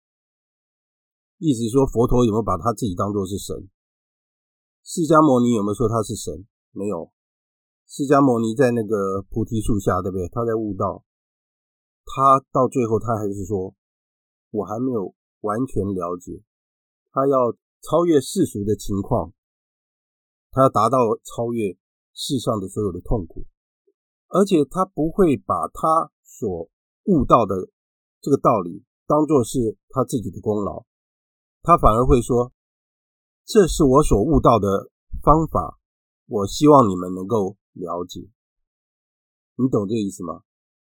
[1.44, 3.68] 意思说，佛陀有没有把他自己当作是神？
[4.88, 6.48] 释迦牟尼有没有说他是神？
[6.72, 7.12] 没有。
[7.84, 10.30] 释迦牟尼在那个菩提树下，对不对？
[10.32, 11.04] 他在悟道，
[12.08, 13.76] 他到最后他还是说，
[14.52, 16.40] 我还没有完全了解，
[17.12, 17.52] 他要。
[17.84, 19.34] 超越世俗的情况，
[20.52, 21.78] 他要达到超越
[22.14, 23.46] 世上的所有的痛苦，
[24.30, 26.70] 而且他不会把他所
[27.08, 27.68] 悟到的
[28.22, 30.86] 这个道理当做是他自己的功劳，
[31.64, 32.54] 他反而会说
[33.44, 34.92] ：“这是我所悟到的
[35.24, 35.80] 方法，
[36.28, 38.30] 我希望你们能够了解。”
[39.58, 40.44] 你懂这意思吗？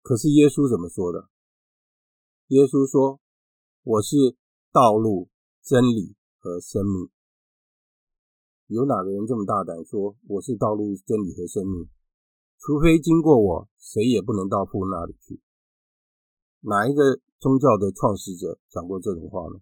[0.03, 1.29] 可是耶稣怎么说的？
[2.49, 3.21] 耶稣说
[3.85, 4.37] ：“我是
[4.73, 5.29] 道路、
[5.63, 7.09] 真理。”和生命，
[8.67, 11.89] 有哪个人这么大胆说我是道路、真理和生命？
[12.59, 15.41] 除非经过我，谁也不能到父那里去。
[16.61, 19.61] 哪一个宗教的创始者讲过这种话呢？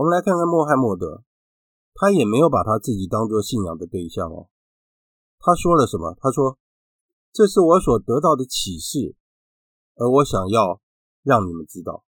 [0.00, 1.24] 我们来看看穆罕默德，
[1.92, 4.48] 他也没有把他自己当做信仰的对象哦。
[5.38, 6.16] 他说了什么？
[6.18, 6.56] 他说
[7.34, 9.14] ：“这是我所得到的启示，
[9.96, 10.80] 而我想要
[11.22, 12.02] 让你们知道。”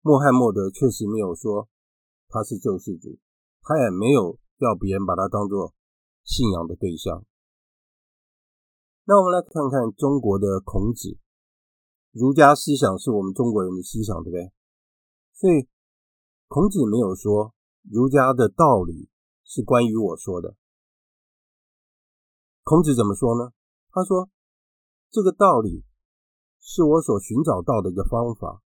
[0.00, 1.68] 穆罕默德确实没有说
[2.28, 3.18] 他是救世主，
[3.62, 5.74] 他也没有要别人把他当做
[6.22, 7.24] 信仰的对象。
[9.06, 11.18] 那我们来看看中国的孔子，
[12.12, 14.52] 儒家思想是我们中国人的思想，对不对？
[15.34, 15.66] 所以
[16.48, 19.10] 孔子没有说儒家的道理
[19.44, 20.56] 是关于我说的。
[22.64, 23.52] 孔子怎么说呢？
[23.90, 24.30] 他说
[25.10, 25.84] 这个道理
[26.58, 28.62] 是我所寻找到的一个方法。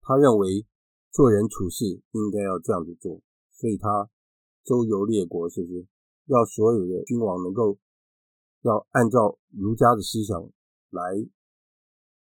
[0.00, 0.66] 他认为
[1.10, 3.20] 做人处事应该要这样子做，
[3.52, 4.08] 所以他
[4.64, 5.86] 周游列国，是不是
[6.24, 7.78] 要所有的君王能够？
[8.62, 10.40] 要按照儒家的思想
[10.90, 11.02] 来，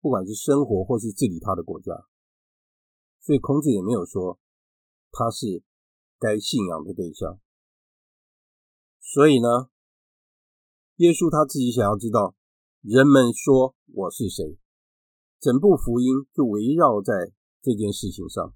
[0.01, 1.93] 不管是生活或是治理他的国家，
[3.23, 4.37] 所以孔子也没有说
[5.11, 5.63] 他是
[6.19, 7.39] 该信仰的对象。
[8.99, 9.69] 所以呢，
[10.97, 12.35] 耶稣他自己想要知道
[12.81, 14.57] 人们说我是谁，
[15.39, 17.31] 整部福音就围绕在
[17.61, 18.53] 这件事情上。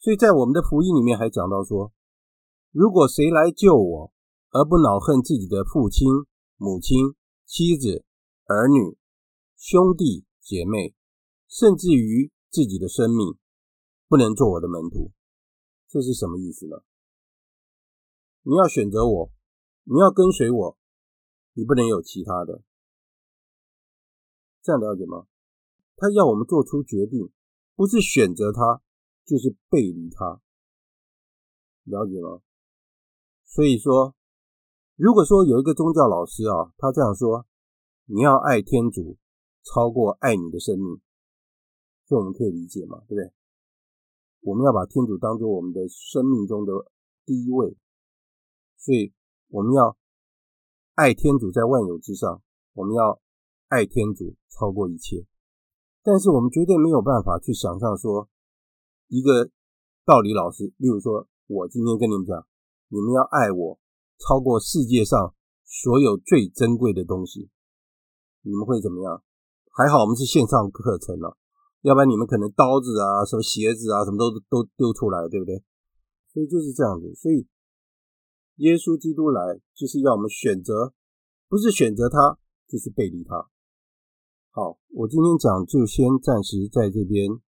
[0.00, 1.92] 所以在我们的福音里面还讲到说，
[2.72, 4.12] 如果谁来救我，
[4.50, 6.08] 而不恼恨自己的父亲、
[6.56, 7.14] 母亲、
[7.46, 8.04] 妻子、
[8.46, 8.98] 儿女、
[9.56, 10.96] 兄弟姐妹，
[11.46, 13.38] 甚至于自己的生命，
[14.06, 15.10] 不能做我的门徒，
[15.88, 16.84] 这是什么意思呢？
[18.42, 19.32] 你要选择我，
[19.84, 20.78] 你要跟随我，
[21.54, 22.62] 你不能有其他的，
[24.62, 25.26] 这样了解吗？
[25.96, 27.32] 他要我们做出决定，
[27.74, 28.82] 不是选择他，
[29.24, 30.40] 就是背离他，
[31.84, 32.42] 了解吗？
[33.44, 34.14] 所以说。
[34.94, 37.46] 如果说有一个宗教老师啊，他这样说
[38.06, 39.16] ：“你要爱天主
[39.64, 41.00] 超过爱你的生命”，
[42.12, 43.00] 这我们可以理解嘛？
[43.08, 43.32] 对不对？
[44.42, 46.72] 我们要把天主当做我们的生命中的
[47.24, 47.74] 第一位，
[48.76, 49.14] 所以
[49.48, 49.96] 我们要
[50.94, 52.42] 爱天主在万有之上，
[52.74, 53.18] 我们要
[53.68, 55.24] 爱天主超过一切。
[56.02, 58.28] 但是我们绝对没有办法去想象说，
[59.08, 59.48] 一个
[60.04, 62.46] 道理老师，例如说，我今天跟你们讲，
[62.88, 63.78] 你们要爱我。
[64.18, 67.50] 超过世界上所有最珍贵的东西，
[68.42, 69.24] 你们会怎么样？
[69.72, 71.36] 还好我们是线上课程了，
[71.82, 75.62] 要不然你们可能刀子啊、什么鞋子啊、什么都都丢出来，对不对？
[76.32, 77.14] 所以就是这样子。
[77.14, 77.46] 所以
[78.56, 80.94] 耶稣基督来就是要我们选择，
[81.48, 83.50] 不是选择他，就是背离他。
[84.52, 87.40] 好，我今天讲就先暂时在这边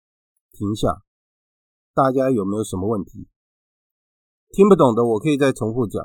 [0.51, 1.03] 停下。
[1.93, 3.27] 大家有没有什么问题？
[4.51, 6.03] 听不懂的，我可以再重复讲。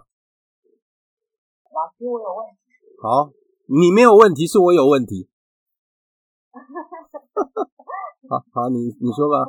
[1.73, 2.61] 老师，我有问题。
[3.03, 3.33] 好，
[3.67, 5.29] 你没有问题，是我有问题。
[8.31, 9.43] 好好，你你说吧。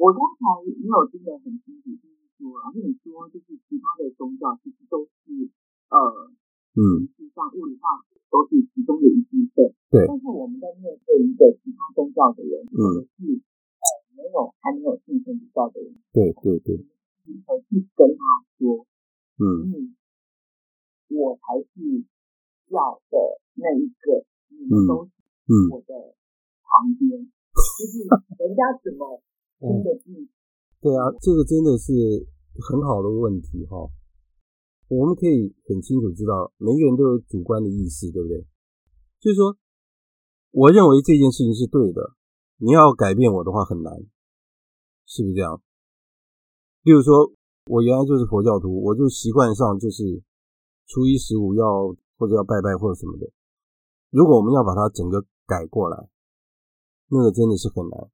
[0.00, 5.52] 我刚才没有听得很清楚，就是说，老师你说，就是其他的宗教其实都是
[5.92, 6.32] 呃，
[6.80, 9.68] 嗯，实际上物理化都是其中的一部分。
[9.92, 10.08] 对。
[10.08, 16.72] 但是我们在面对一个其他宗教的人，嗯，是呃没有还没有信天主教的人，对对对，
[17.28, 18.24] 如何去跟他
[18.56, 18.86] 说，
[19.36, 19.44] 嗯。
[19.76, 19.94] 嗯
[21.08, 22.04] 我才是
[22.68, 23.16] 要的
[23.56, 25.12] 那一个，你们都是
[25.72, 26.16] 我的
[26.68, 27.24] 旁边，
[27.56, 29.24] 就是人家怎么
[29.58, 30.28] 听得进、嗯？
[30.80, 31.90] 对啊，这个真的是
[32.60, 33.90] 很好的问题哈、哦。
[34.88, 38.46] 我们可以很清楚知道，每一个人都有主观的意识，对不对？
[39.20, 39.56] 就是说，
[40.52, 42.12] 我认为这件事情是对的，
[42.58, 43.92] 你要改变我的话很难，
[45.06, 45.62] 是不是这样？
[46.82, 47.32] 例如说，
[47.66, 50.22] 我原来就是佛教徒，我就习惯上就是。
[50.90, 53.30] 初一十五要或者要拜拜或者什么的，
[54.08, 56.08] 如果我们要把它整个改过来，
[57.08, 58.10] 那个真的是很难。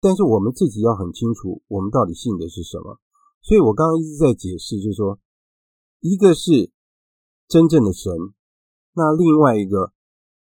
[0.00, 3.00] 但是我们自己要很清楚，我们到底信的是什么。
[3.42, 5.18] 所以我刚刚一直在解释，就是说，
[6.00, 6.70] 一个是
[7.48, 8.12] 真正的神，
[8.94, 9.92] 那另外一个，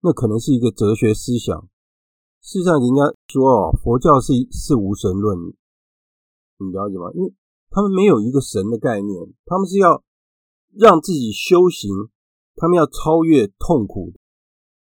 [0.01, 1.67] 那可能是一个哲学思想。
[2.41, 5.37] 事实上，人家说哦，佛教是是无神论，
[6.57, 7.11] 你了解吗？
[7.13, 7.33] 因为
[7.69, 10.03] 他们没有一个神的概念，他们是要。
[10.71, 11.89] 让自己修行，
[12.55, 14.13] 他们要超越痛苦。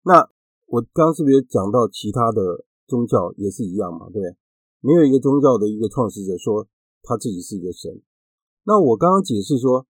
[0.02, 0.28] 那
[0.66, 4.06] 我刚刚是不是也讲到其他的宗教也是一样嘛？
[4.10, 4.36] 对不对？
[4.80, 6.66] 没有一个宗教的一个创始者说
[7.02, 8.02] 他自己是一个神。
[8.64, 9.86] 那我刚刚解释说，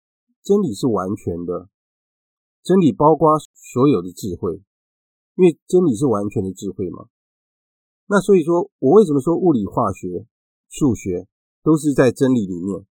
[0.43, 1.68] 真理是完全的，
[2.62, 4.62] 真理包括所有的智慧，
[5.36, 7.09] 因为真理是完全的智慧嘛。
[8.07, 10.26] 那所以说我为什么说物理、化学、
[10.68, 11.28] 数学
[11.62, 12.86] 都是在真理里面？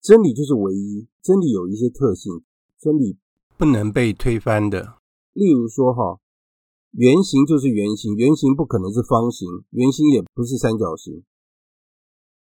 [0.00, 2.42] 真理就是唯一，真理有一些特性，
[2.78, 3.18] 真理
[3.56, 4.98] 不能被推翻的。
[5.32, 6.20] 例如说，哈，
[6.92, 11.24] 圆形就是圆形，圆形不可能是方形，圆形也不是三角形。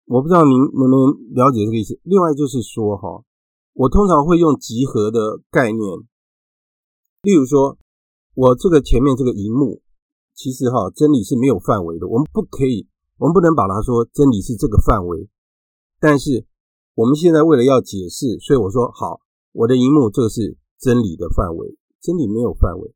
[0.06, 1.98] 我不知道您能不能了解这个意思。
[2.02, 3.24] 另外就是说，哈，
[3.74, 5.80] 我通常会用集合的概念，
[7.22, 7.76] 例如说，
[8.34, 9.82] 我这个前面这个萤幕，
[10.34, 12.86] 其实哈，真理是没有范围的，我们不可以，
[13.18, 15.28] 我们不能把它说真理是这个范围，
[16.00, 16.46] 但是。
[16.98, 19.20] 我们现在为了要解释，所以我说好，
[19.52, 22.92] 我的荧幕这个是真理的范围，真理没有范围。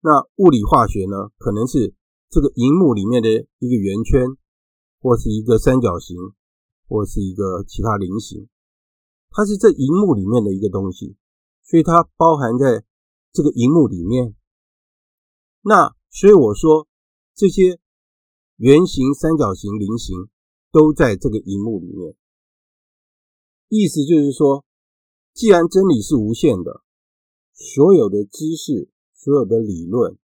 [0.00, 1.30] 那物理化学呢？
[1.38, 1.94] 可能是
[2.28, 3.28] 这个荧幕里面的
[3.58, 4.36] 一个圆圈，
[5.00, 6.16] 或是一个三角形，
[6.88, 8.48] 或是一个其他菱形，
[9.30, 11.16] 它是这荧幕里面的一个东西，
[11.64, 12.84] 所以它包含在
[13.32, 14.34] 这个荧幕里面。
[15.62, 16.86] 那所以我说
[17.34, 17.80] 这些
[18.56, 20.28] 圆形、三角形、菱形
[20.70, 22.14] 都在这个荧幕里面。
[23.68, 24.64] 意思就是说，
[25.34, 26.82] 既然真理是无限的，
[27.52, 28.88] 所有的知识、
[29.26, 30.16] 所有的理论、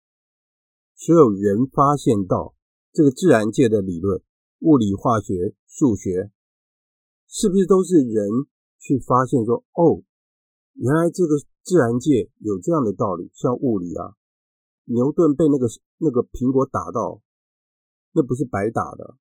[0.94, 2.54] 所有人发现到
[2.92, 4.20] 这个自然界的理论，
[4.58, 6.30] 物理、化学、数学，
[7.26, 8.28] 是不是都是人
[8.78, 10.04] 去发现说，哦，
[10.74, 13.30] 原来这个自然界有这样的道理？
[13.32, 14.20] 像物理啊，
[14.84, 17.22] 牛顿被那个那个苹果打到，
[18.12, 19.16] 那不是白打的，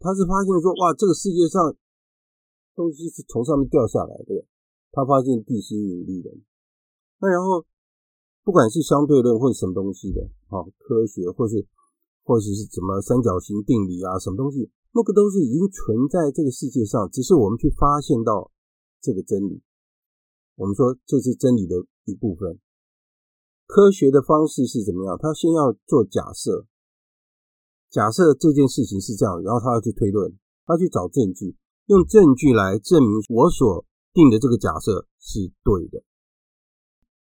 [0.00, 1.74] 他是发现说，哇，这个世界上。
[2.76, 4.44] 东西是从上面掉下来的，
[4.92, 6.30] 他发现地心引力的。
[7.20, 7.64] 那然后，
[8.44, 11.66] 不管是相对论或者什么东西的，啊，科学或是
[12.22, 18.52] 或者是什么三角形定理啊，什么东西，那个都是已经存在这个世界上，只是我们去发现到
[19.00, 19.62] 这个真理。
[20.56, 21.74] 我们说这是真理的
[22.04, 22.60] 一部分。
[23.66, 25.16] 科学的方式是怎么样？
[25.18, 26.66] 他先要做假设，
[27.90, 31.56] 假设这件事情是这样，然后他要去推论，他去找证据。
[31.86, 36.02] 用证据来证明我所定的这个假设是对的，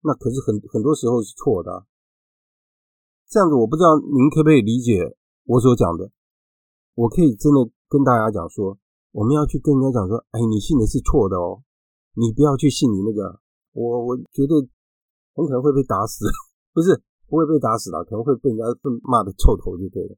[0.02, 1.86] 那可是很很多时候是错的。
[3.30, 6.10] 这样子，我不知道您可不可以理解我所讲的。
[6.94, 8.76] 我可以真的跟大家讲说，
[9.12, 11.62] 我们要去跟人家讲说，哎，你信的是错的哦，
[12.14, 13.40] 你不要去信你那个。
[13.72, 14.60] 我我觉得
[15.32, 16.26] 很可能会被打死，
[16.74, 18.64] 不是不会被打死的，可能会被人家
[19.02, 20.14] 骂的臭头就对了。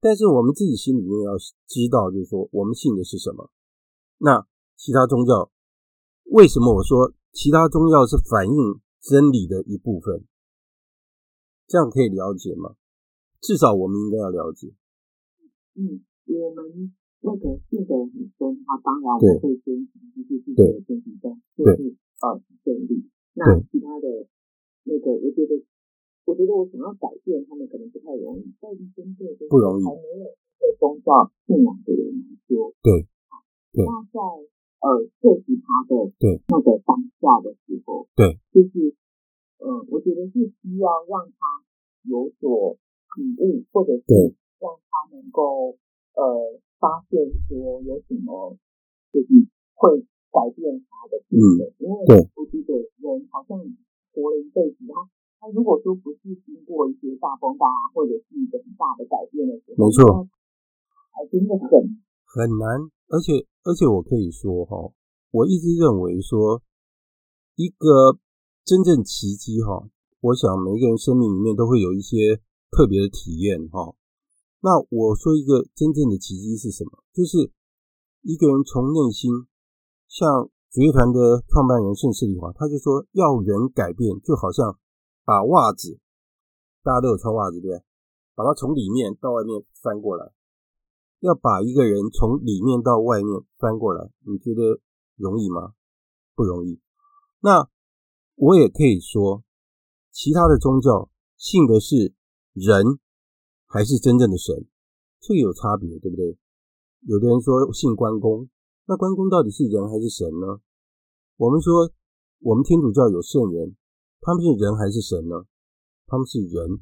[0.00, 3.50] 但是我们自己心里面要知道，就是说我们信的是什么。
[4.16, 5.52] 那其他宗教
[6.32, 10.24] 为什么我说其他宗教是反映真理的一部分？
[11.66, 12.76] 这样可以了解吗？
[13.40, 14.72] 至少我们应该要了解。
[15.74, 21.28] 嗯，我们那个信的很深，那当然我们会先就是自己的身体在，
[21.58, 23.10] 就是呃真理。
[23.34, 24.28] 那其他的
[24.84, 25.64] 那个，我觉得。
[26.24, 30.30] 我觉得我想要改变他们可能不太容易，但是针对这些还没有
[30.62, 33.08] 的宗教信仰的人来说，对，
[33.74, 34.22] 那在
[34.82, 38.94] 呃涉及他的对那个当下的时候，对，就是
[39.58, 41.62] 呃，我觉得是需要让他
[42.02, 42.76] 有所
[43.14, 45.78] 体悟，或者是让他能够
[46.14, 47.18] 呃发现
[47.48, 48.58] 说有什么
[49.12, 49.28] 就是
[49.74, 50.02] 会
[50.34, 51.96] 改变他的部分，嗯，因为
[52.34, 53.56] 我觉得人好像
[54.12, 55.08] 活了一辈子，他。
[55.42, 60.28] 他如果说不是经过一些大风大浪，或者是一个很大的改变的时候，没错，
[61.10, 61.68] 还真的很
[62.22, 62.86] 很难。
[63.10, 64.92] 而且而且我可以说哈，
[65.30, 66.62] 我一直认为说，
[67.56, 68.18] 一个
[68.64, 69.88] 真正奇迹哈，
[70.20, 72.40] 我想每个人生命里面都会有一些
[72.70, 73.94] 特别的体验哈。
[74.60, 77.02] 那我说一个真正的奇迹是什么？
[77.12, 77.52] 就是
[78.22, 79.30] 一个人从内心，
[80.08, 84.78] 像主乐团的创办人盛世理华，他就说，要人改变，就好像。
[85.24, 86.00] 把袜子，
[86.82, 87.84] 大家都有穿袜子对不对？
[88.34, 90.32] 把它从里面到外面翻过来，
[91.22, 94.80] 要把一个人从里面到外面翻过来，你觉得
[95.14, 95.74] 容易吗？
[96.34, 96.80] 不容易。
[97.38, 97.70] 那
[98.34, 99.44] 我也可以说，
[100.10, 102.12] 其他的宗教信的是
[102.52, 102.98] 人
[103.66, 104.66] 还是真正的神，
[105.20, 106.36] 这个有差别，对不对？
[107.06, 108.48] 有的人说信关公，
[108.86, 110.60] 那关公到底是人还是神呢？
[111.36, 111.92] 我们说，
[112.40, 113.76] 我们天主教有圣人。
[114.24, 115.46] 他们是人还是神呢？
[116.06, 116.80] 他们是人，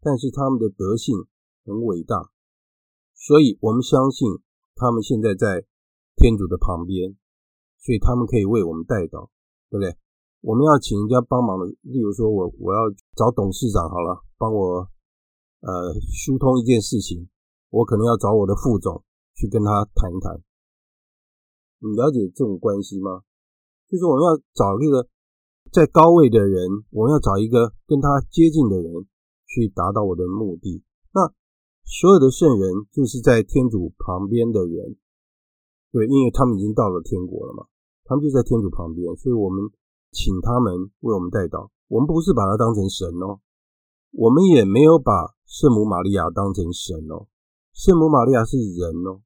[0.00, 1.14] 但是他们的德性
[1.64, 2.30] 很伟大，
[3.20, 4.40] 所以我们相信
[4.74, 5.68] 他们现在在
[6.16, 7.14] 天主的旁边，
[7.76, 9.28] 所以他们可以为我们代祷，
[9.68, 9.94] 对不对？
[10.40, 14.88] 我们要请人家帮忙的，例如说我我要找董事长好了，帮我
[15.60, 17.28] 呃疏通一件事情，
[17.68, 19.04] 我可能要找我的副总
[19.36, 20.40] 去跟他谈一谈。
[21.78, 23.20] 你了解这种关系吗？
[23.86, 25.08] 就是我们要找一个。
[25.70, 29.06] 在高位的人，我们要找一个跟他接近的人
[29.46, 30.82] 去达到我的目的。
[31.14, 31.32] 那
[31.90, 34.94] 所有的圣人就是在天主旁边的人，
[35.90, 37.66] 对，因为他们已经到了天国了嘛，
[38.04, 39.68] 他们就在天主旁边，所以我们
[40.12, 41.68] 请他们为我们代祷。
[41.88, 43.42] 我们不是把他当成神哦，
[44.12, 47.26] 我们也没有把圣母玛利亚当成神哦，
[47.74, 49.20] 圣母玛利亚是人哦。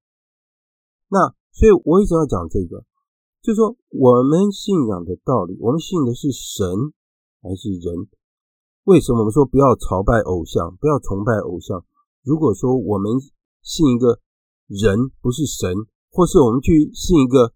[1.09, 2.87] 那所以我为什么要讲这个？
[3.43, 6.65] 就是说我们信仰的道理，我们信的是神
[7.43, 8.09] 还是人？
[8.85, 11.85] 为什么我们说不要朝拜偶像，不要崇拜偶像？
[12.25, 13.13] 如果说我们
[13.61, 14.19] 信一个
[14.67, 15.71] 人不是神，
[16.11, 17.53] 或是我们去信一个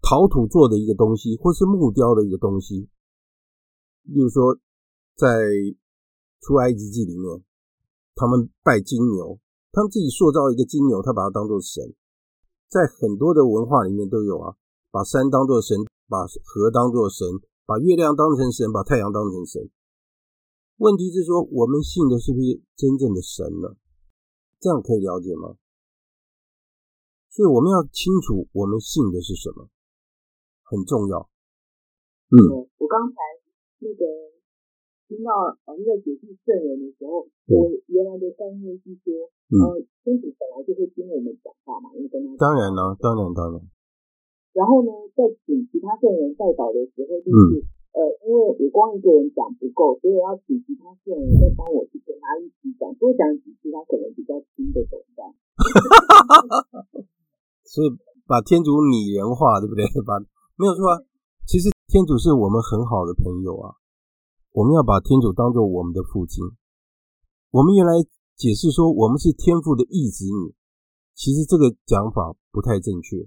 [0.00, 2.88] 陶土做的一个东西，或是木雕的一个东西，
[4.04, 4.56] 例如说
[5.16, 5.26] 在
[6.40, 7.42] 出埃及记里面，
[8.14, 9.40] 他们拜金牛，
[9.72, 11.92] 他们自己塑造一个金牛，他把它当做神。
[12.68, 14.54] 在很多的文化里面都有啊，
[14.92, 15.76] 把山当做神，
[16.08, 17.26] 把河当做神，
[17.66, 19.68] 把月亮当成神，把太阳当成神。
[20.76, 23.80] 问题是说，我们信的是不是真正的神呢？
[24.60, 25.56] 这样可以了解吗？
[27.32, 29.72] 所以我们要清楚我们信的是什么，
[30.68, 31.28] 很重要。
[32.28, 32.36] 嗯，
[32.76, 33.16] 我刚才
[33.80, 34.04] 那个
[35.08, 35.32] 听到
[35.64, 43.64] 老师在解释圣人的时候，我原来的概念是说，呃，天主本来就会听我们讲话嘛，因为跟他当然了，当然当然。
[44.52, 47.75] 然后呢，在请其他圣人代祷的时候，就是。
[47.96, 55.00] 呃，因为我光一个人讲不够，所以要请其他圣人再帮我去跟他一起讲，多讲几次，他可能比较听得懂。
[57.64, 57.88] 所以
[58.28, 59.88] 把天主拟人化，对不对？
[60.04, 60.20] 把
[60.60, 61.00] 没有错啊。
[61.48, 63.80] 其实天主是我们很好的朋友啊。
[64.52, 66.44] 我们要把天主当做我们的父亲。
[67.50, 67.92] 我们原来
[68.36, 70.52] 解释说我们是天父的义子女，
[71.14, 73.26] 其实这个讲法不太正确。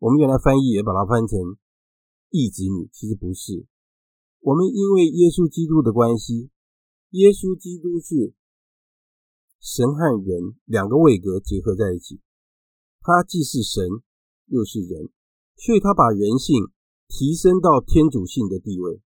[0.00, 1.38] 我们原来翻译也把它翻成
[2.30, 3.66] 义子女，其实不是。
[4.44, 6.52] 我们因为耶稣基督的关系，
[7.16, 8.36] 耶稣基督是
[9.56, 12.20] 神和人两个位格结合在一起，
[13.00, 14.04] 他既是神
[14.52, 15.08] 又是人，
[15.56, 16.68] 所以他把人性
[17.08, 19.00] 提升到天主性的地位，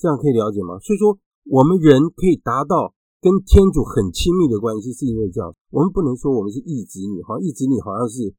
[0.00, 0.80] 这样可以了解吗？
[0.80, 1.20] 所以说，
[1.52, 5.52] 我们人可以达到跟天主很亲密的关系，是因为这样。
[5.68, 8.32] 我们不能说我们是义子女，好像义子女好像是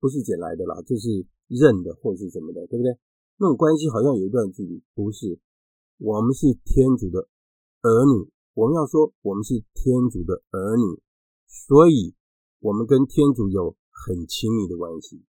[0.00, 2.96] 不是捡来的啦，就是认的或者是什么的，对不对？
[3.36, 5.40] 那种关系好像有一段距离，不是，
[5.98, 7.28] 我们是天主的
[7.82, 8.30] 儿女。
[8.54, 11.02] 我们要说我们是天主的儿女，
[11.48, 12.14] 所以
[12.60, 15.24] 我们跟天主有很亲密的关系，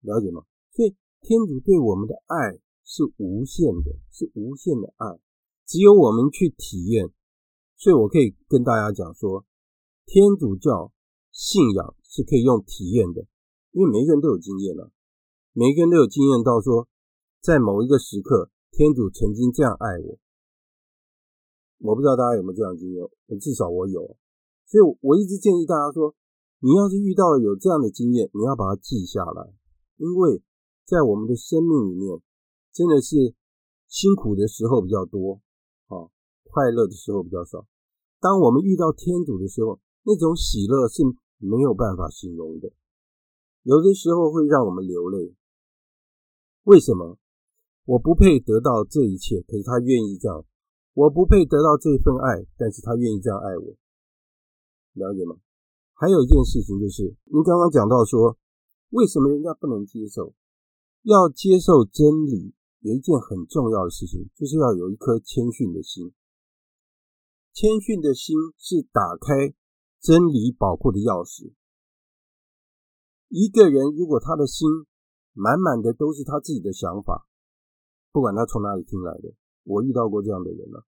[0.00, 0.44] 了解吗？
[0.72, 5.20] 所以天主对我们的爱是无限的，是无限的爱，
[5.66, 7.12] 只有我们去体验。
[7.76, 9.44] 所以我可以跟大家讲说，
[10.06, 10.90] 天主教
[11.30, 13.26] 信仰是可以用体验的，
[13.72, 14.90] 因为每个人都有经验了，
[15.52, 16.88] 每个人都有经验到说。
[17.44, 20.18] 在某一个时刻，天主曾经这样爱我，
[21.80, 23.06] 我不知道大家有没有这样经验，
[23.38, 24.16] 至少我有。
[24.64, 26.16] 所以我一直建议大家说，
[26.60, 29.52] 你要是遇到了有这样的经验，你要把它记下来，
[29.98, 30.42] 因为
[30.86, 32.18] 在我们的生命里面，
[32.72, 33.34] 真的是
[33.88, 35.42] 辛苦的时候比较多，
[35.88, 36.08] 啊，
[36.44, 37.66] 快乐的时候比较少。
[38.20, 41.02] 当我们遇到天主的时候，那种喜乐是
[41.36, 42.72] 没有办法形容的，
[43.64, 45.34] 有的时候会让我们流泪。
[46.62, 47.18] 为什么？
[47.84, 50.44] 我不配得到这一切，可是他愿意这样。
[50.94, 53.76] 我不配得到这份爱，但是他愿意这样爱我，
[54.94, 55.36] 了解吗？
[55.92, 58.38] 还有一件事情就是，您刚刚讲到说，
[58.90, 60.32] 为什么人家不能接受？
[61.02, 66.14] 要接受真理，有一件很重要的事情，就是要有一颗谦逊的心。
[67.52, 69.52] 谦逊的心是打开
[70.00, 71.52] 真理宝库的钥匙。
[73.28, 74.68] 一个人如果他的心
[75.32, 77.26] 满满的都是他自己的想法。
[78.14, 79.34] 不管他从哪里听来的，
[79.64, 80.86] 我遇到过这样的人了、啊。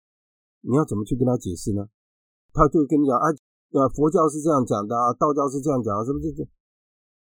[0.62, 1.90] 你要怎么去跟他解释呢？
[2.54, 3.26] 他就跟你讲啊，
[3.74, 6.32] 呃，佛教是这样讲的啊，道教是这样讲啊，是不是？
[6.34, 6.46] 这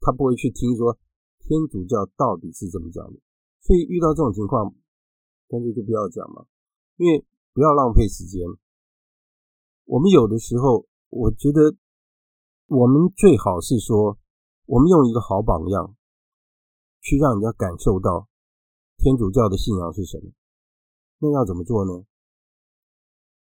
[0.01, 0.97] 他不会去听说
[1.41, 3.21] 天主教到底是怎么讲的。
[3.61, 4.73] 所以遇到这种情况，
[5.47, 6.47] 干脆就不要讲嘛，
[6.97, 8.41] 因为不要浪费时间。
[9.85, 11.77] 我们有的时候，我觉得
[12.69, 14.17] 我们最好是说，
[14.65, 15.95] 我们用一个好榜样，
[17.03, 18.32] 去让人家感受到。
[19.03, 20.31] 天主教的信仰是什么？
[21.19, 22.07] 那要怎么做呢？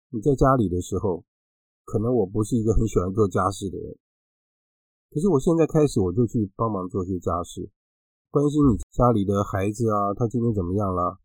[0.09, 1.23] 你在家里的时候，
[1.85, 3.99] 可能我不是一个很喜欢做家事的人，
[5.11, 7.69] 可是我现在开始，我就去帮忙做些家事，
[8.31, 11.21] 关心你家里的孩子啊，他今天怎么样啦？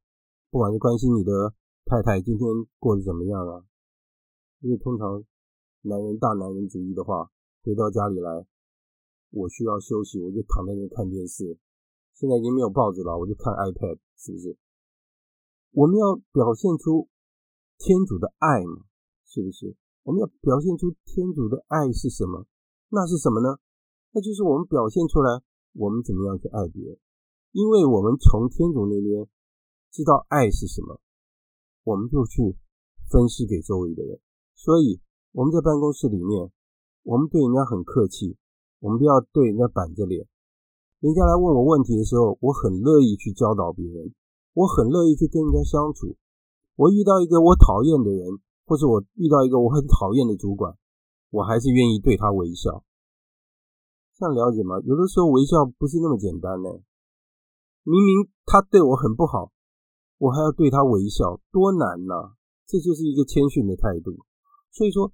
[0.52, 1.56] 不管是关心你的
[1.86, 2.46] 太太今天
[2.78, 3.64] 过得怎么样啊？
[4.60, 5.24] 因为通常
[5.84, 7.32] 男人大男人主义的话，
[7.64, 8.46] 回到家里来，
[9.32, 11.58] 我需要休息，我就躺在那看电视。
[12.16, 14.00] 现在已经没有报纸了，我就看 iPad。
[14.18, 14.58] 是不是？
[15.74, 17.10] 我们要表现出
[17.78, 18.88] 天主的爱嘛？
[19.28, 19.76] 是不是？
[20.02, 22.48] 我们要表现出天主的爱是什么？
[22.90, 23.60] 那是什么呢？
[24.12, 25.44] 那就是我们表现出来，
[25.74, 26.98] 我们怎么样去爱别人？
[27.52, 29.28] 因为我们从天主那边
[29.92, 31.00] 知道爱是什么，
[31.84, 32.58] 我们就去
[33.12, 34.20] 分施给周围的人。
[34.56, 35.02] 所以
[35.34, 36.50] 我们在办公室里面，
[37.04, 38.38] 我们对人家很客气，
[38.80, 40.26] 我们不要对人家板着脸。
[41.06, 44.12] 人家来问我问题的时候，我很乐意去教导别人，
[44.58, 46.18] 我很乐意去跟人家相处。
[46.76, 48.26] 我遇到一个我讨厌的人，
[48.66, 50.74] 或者我遇到一个我很讨厌的主管，
[51.30, 52.84] 我还是愿意对他微笑。
[54.18, 54.82] 这样了解吗？
[54.82, 56.74] 有的时候微笑不是那么简单呢。
[57.84, 59.52] 明明他对我很不好，
[60.18, 62.34] 我还要对他微笑，多难呐！
[62.66, 64.26] 这就是一个谦逊的态度。
[64.74, 65.14] 所以说，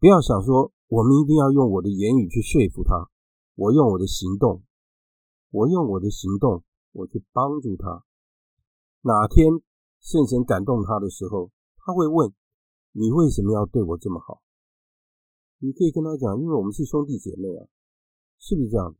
[0.00, 3.08] 不要想说我们一定要用我的言语去说服他，
[3.56, 4.60] 我用我的行动，
[5.50, 8.04] 我用我的行动，我去帮助他。
[9.02, 9.48] 哪天
[10.00, 12.32] 圣神感动他的时候，他会问：
[12.92, 14.42] 你为什么要对我这么好？
[15.58, 17.66] 你可以跟他讲，因为我们是兄弟姐妹啊，
[18.38, 18.94] 是不是这样？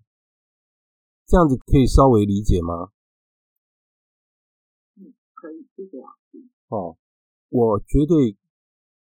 [1.27, 2.93] 这样子可以稍微理解吗？
[4.97, 6.49] 嗯，可以，谢谢老师。
[6.69, 6.97] 哦，
[7.51, 8.37] 我绝对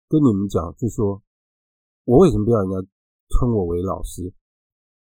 [0.09, 1.23] 跟你们讲，就说
[2.05, 2.89] 我为什么不要人家
[3.29, 4.33] 称我为老师？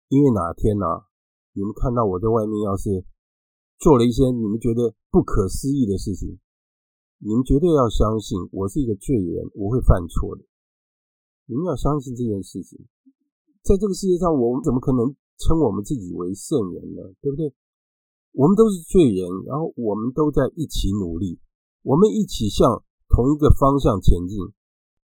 [0.08, 1.08] 因为哪天呢、啊，
[1.56, 3.02] 你们看到我在外面要是
[3.80, 6.38] 做了一些你们觉得不可思议的事情，
[7.18, 10.44] 你们绝对要相信我是一个罪人，我会犯错的。
[11.46, 12.78] 你们要相信这件事情，
[13.62, 15.16] 在这个世界上，我们怎么可能？
[15.38, 17.52] 称我们自己为圣人呢，对不对？
[18.32, 21.38] 我们都是罪人，然后我们都在一起努力，
[21.82, 24.38] 我们一起向同一个方向前进。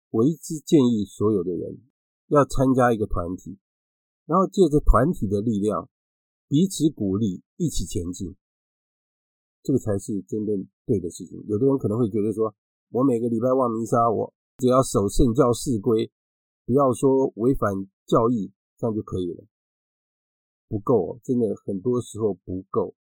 [0.09, 1.82] 我一直建议所有的人
[2.28, 3.59] 要参加一个团体，
[4.24, 5.87] 然后借着团体的力量，
[6.49, 8.36] 彼此鼓励，一起前进，
[9.62, 11.42] 这个才是真正对的事情。
[11.49, 12.55] 有的人可能会觉得说，
[12.90, 16.12] 我每个礼拜望弥撒，我只要守圣教四规，
[16.64, 17.74] 不要说违反
[18.07, 19.44] 教义，这样就可以了。
[20.68, 22.94] 不够，真的很多时候不够。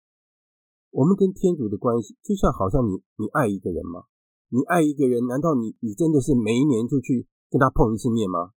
[0.90, 4.04] 我们跟天主的关系，就像好像你你爱一个人吗？
[4.48, 8.52] 你爱一个人，难道你你真的是每一年就去跟他碰一次面吗？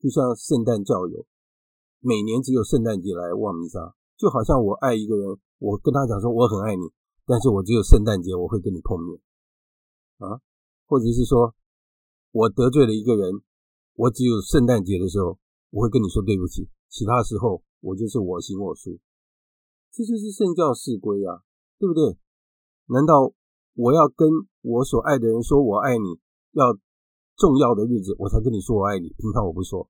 [0.00, 1.26] 就像圣诞教友，
[2.00, 6.82] 每年只有圣诞节来望弥撒，就好像我爱一个人，我跟他讲说我很爱你，
[7.26, 9.20] 但是我只有圣诞节我会跟你碰面
[10.18, 10.40] 啊，
[10.86, 11.54] 或者是说
[12.32, 13.42] 我得罪了一个人，
[13.94, 15.38] 我只有圣诞节的时候
[15.70, 17.62] 我会跟你说对不起，其他时候。
[17.84, 18.98] 我就是我行我素，
[19.92, 21.44] 这就是圣教四规啊，
[21.78, 22.16] 对不对？
[22.86, 23.34] 难道
[23.74, 24.26] 我要跟
[24.62, 26.18] 我所爱的人说我爱你，
[26.52, 26.72] 要
[27.36, 29.86] 重要的日子我才跟你说我爱你，平常我不说，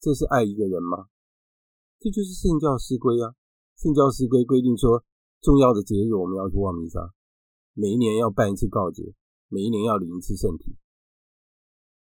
[0.00, 1.11] 这是爱一个人吗？
[2.02, 3.36] 这就是圣教师规啊！
[3.76, 5.04] 圣教师规规定说，
[5.40, 7.14] 重要的节日我们要去望弥撒，
[7.74, 9.14] 每一年要办一次告解，
[9.46, 10.76] 每一年要领一次圣体。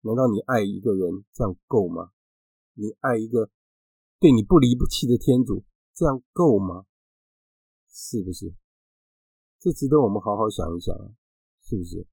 [0.02, 2.12] 难道你爱一个人这样够吗？
[2.74, 3.50] 你爱一个？
[4.20, 6.86] 对你不离不弃的天主，这样够吗？
[7.88, 8.54] 是不是？
[9.58, 11.18] 这值得我们好好想一想啊，
[11.64, 12.06] 是不是？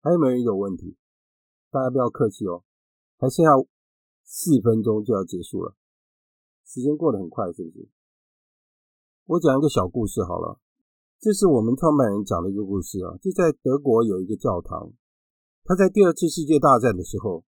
[0.00, 0.96] 还有没有人有问题？
[1.70, 2.64] 大家不要客气哦，
[3.18, 3.50] 还剩下
[4.22, 5.76] 四分钟就要结束了，
[6.66, 7.88] 时间过得很快，是不是？
[9.26, 10.60] 我讲一个小故事好了，
[11.20, 14.92] 这是我们创办人讲的一个故事啊，就在德国有一个教堂，
[15.64, 17.44] 他在第二次世界大战的时候，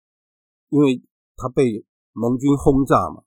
[0.69, 1.01] 因为
[1.35, 3.23] 他被盟军轰炸嘛。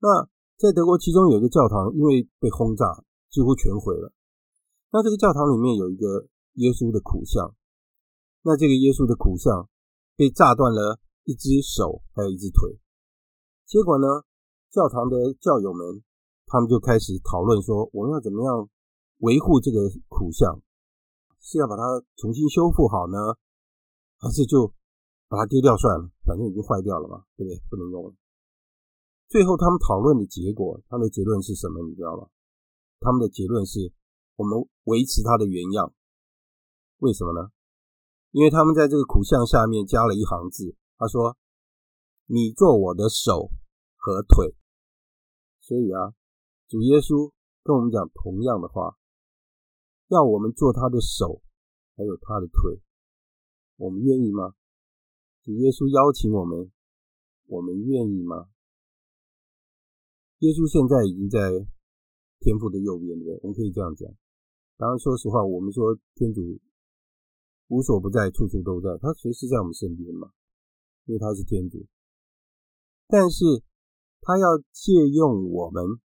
[0.00, 4.12] 那在德国，其中有一个教堂，因为被轰炸，几乎全毁了。
[4.90, 7.54] 那这个教堂里面有一个耶稣的苦像，
[8.42, 9.68] 那这个耶稣的苦像
[10.14, 12.78] 被炸断了一只手，还有一只腿。
[13.64, 14.06] 结果呢，
[14.72, 16.02] 教堂的教友们
[16.46, 18.70] 他们就开始讨论说，我们要怎么样
[19.18, 20.62] 维护这个苦像？
[21.40, 21.82] 是要把它
[22.16, 23.36] 重新修复好呢，
[24.16, 24.72] 还是就
[25.28, 26.08] 把它丢掉算了？
[26.24, 27.60] 反正已经坏掉了嘛，对不对？
[27.68, 28.14] 不能用了。
[29.28, 31.82] 最后，他们讨论的结果，他的结论是什么？
[31.86, 32.28] 你知道吗？
[33.00, 33.92] 他们的结论是
[34.36, 35.92] 我们维持它的原样。
[36.98, 37.50] 为什么呢？
[38.30, 41.36] 因为他们在这个苦像下面加了一行字，他说
[42.24, 43.50] ：“你做我的手
[43.96, 44.54] 和腿。”
[45.72, 46.12] 所以啊，
[46.68, 47.32] 主耶稣
[47.64, 48.98] 跟我们讲同样的话，
[50.08, 51.40] 要我们做他的手，
[51.96, 52.82] 还有他的腿。
[53.76, 54.52] 我们愿意吗？
[55.42, 56.70] 主耶稣邀请我们，
[57.46, 58.50] 我们愿意吗？
[60.40, 61.64] 耶稣现在已经在
[62.40, 63.40] 天父的右边，对不对？
[63.40, 64.12] 我们可以这样讲。
[64.76, 66.60] 当然，说实话，我们说天主
[67.68, 70.32] 无所不在，处处都在，他随时在我们身边嘛，
[71.06, 71.86] 因为他是天主。
[73.08, 73.64] 但是，
[74.22, 76.00] 他要借用我们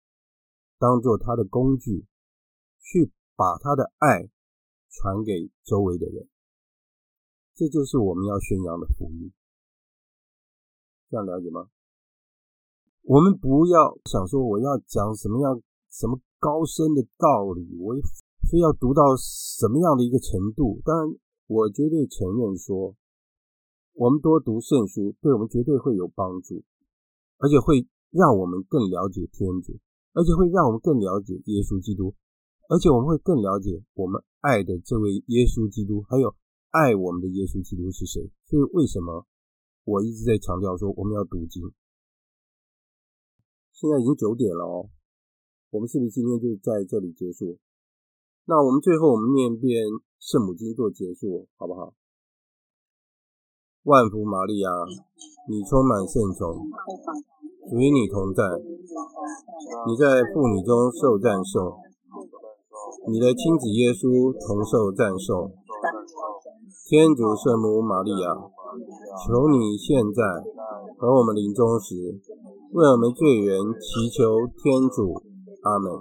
[0.76, 2.04] 当做他的工具，
[2.80, 4.28] 去把他的爱
[4.90, 6.28] 传给周围的人。
[7.54, 9.32] 这就是我们要宣扬的福音。
[11.08, 11.70] 这样了解吗？
[13.02, 17.94] 我们不要想说我要讲什么样什么高深的道理，我
[18.50, 20.82] 非要读到什么样的一个程度。
[20.84, 21.16] 当然，
[21.46, 22.94] 我绝对承认说，
[23.94, 26.62] 我们多读圣书，对我们绝对会有帮助，
[27.38, 29.78] 而且会让我们更了解天主，
[30.14, 32.14] 而且会让我们更了解耶稣基督，
[32.68, 36.34] 而且我们会更了解我们爱的这位耶稣基督，还有
[36.70, 38.30] 爱我们的耶稣基督是谁。
[38.46, 39.26] 所以，为什么
[39.84, 41.70] 我一直在强调说我们要读经？
[43.72, 44.90] 现在已经九点了哦，
[45.70, 47.58] 我们是不是今天就在这里结束？
[48.44, 49.84] 那我们最后我们念一遍
[50.18, 51.94] 圣母经做结束，好不好？
[53.84, 54.70] 万福玛利亚，
[55.48, 56.68] 你充满圣宠，
[57.68, 58.42] 主与你同在，
[59.86, 61.76] 你在妇女中受赞颂，
[63.12, 65.52] 你的亲子耶稣同受赞颂。
[66.88, 68.32] 天主圣母玛利亚，
[69.20, 70.22] 求你现在
[70.96, 72.18] 和我们临终时，
[72.72, 75.20] 为我们罪人祈求天主。
[75.60, 75.92] 阿门。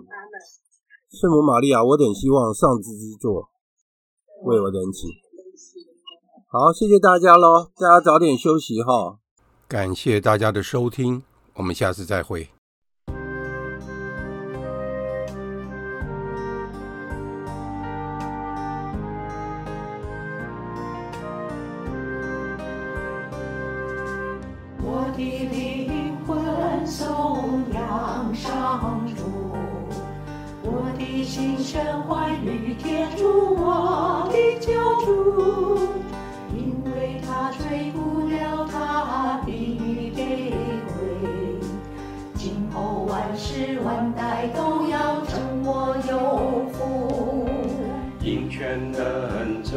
[1.12, 3.50] 圣母玛利亚，我等希望上智之作，
[4.46, 5.08] 为我等祈。
[6.48, 9.20] 好，谢谢大家喽，大家早点休息哈。
[9.68, 11.24] 感谢大家的收听，
[11.58, 12.48] 我们下次再会。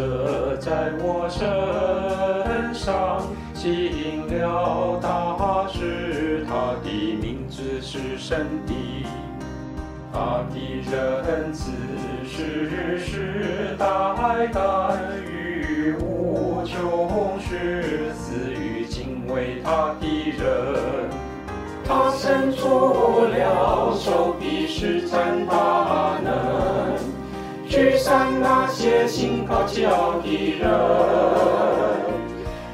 [0.01, 3.21] 者在我身上
[3.53, 6.89] 吸引了大师，他的
[7.21, 8.73] 名字是圣的，
[10.11, 11.71] 他的仁慈
[12.27, 14.61] 世世代代。
[15.27, 21.11] 于无穷世，死于敬畏他的人。
[21.85, 26.20] 他伸出了手臂，施展大，
[27.81, 30.69] 驱散那些心高气傲的人。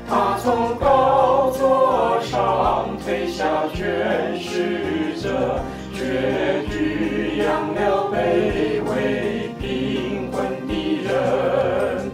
[0.08, 5.60] 他从高座上推下权势者，
[5.94, 12.10] 绝居养了卑微贫困的人。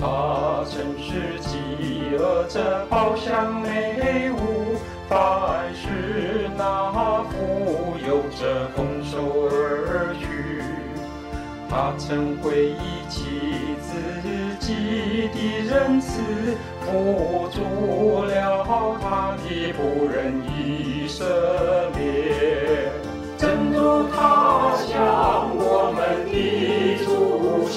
[0.00, 6.90] 他曾是饥饿者饱享美物，凡是那
[8.40, 9.18] 着红手
[9.50, 10.24] 而去，
[11.68, 13.20] 他曾回忆起
[13.82, 13.92] 自
[14.58, 15.36] 己的
[15.68, 16.22] 仁慈，
[16.80, 21.22] 付出了他的不仁与色
[21.94, 22.00] 烈。
[23.36, 24.88] 正如他向
[25.54, 26.34] 我们的
[27.04, 27.76] 祖先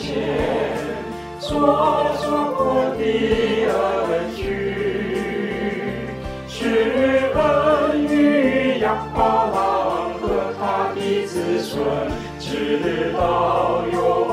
[1.41, 1.51] 所
[2.21, 2.23] 说
[2.55, 3.03] 我的
[4.07, 4.41] 恩许，
[6.47, 6.55] 是
[7.35, 9.72] 恩与养报了。
[11.73, 11.83] 顺
[12.39, 14.32] 直到永。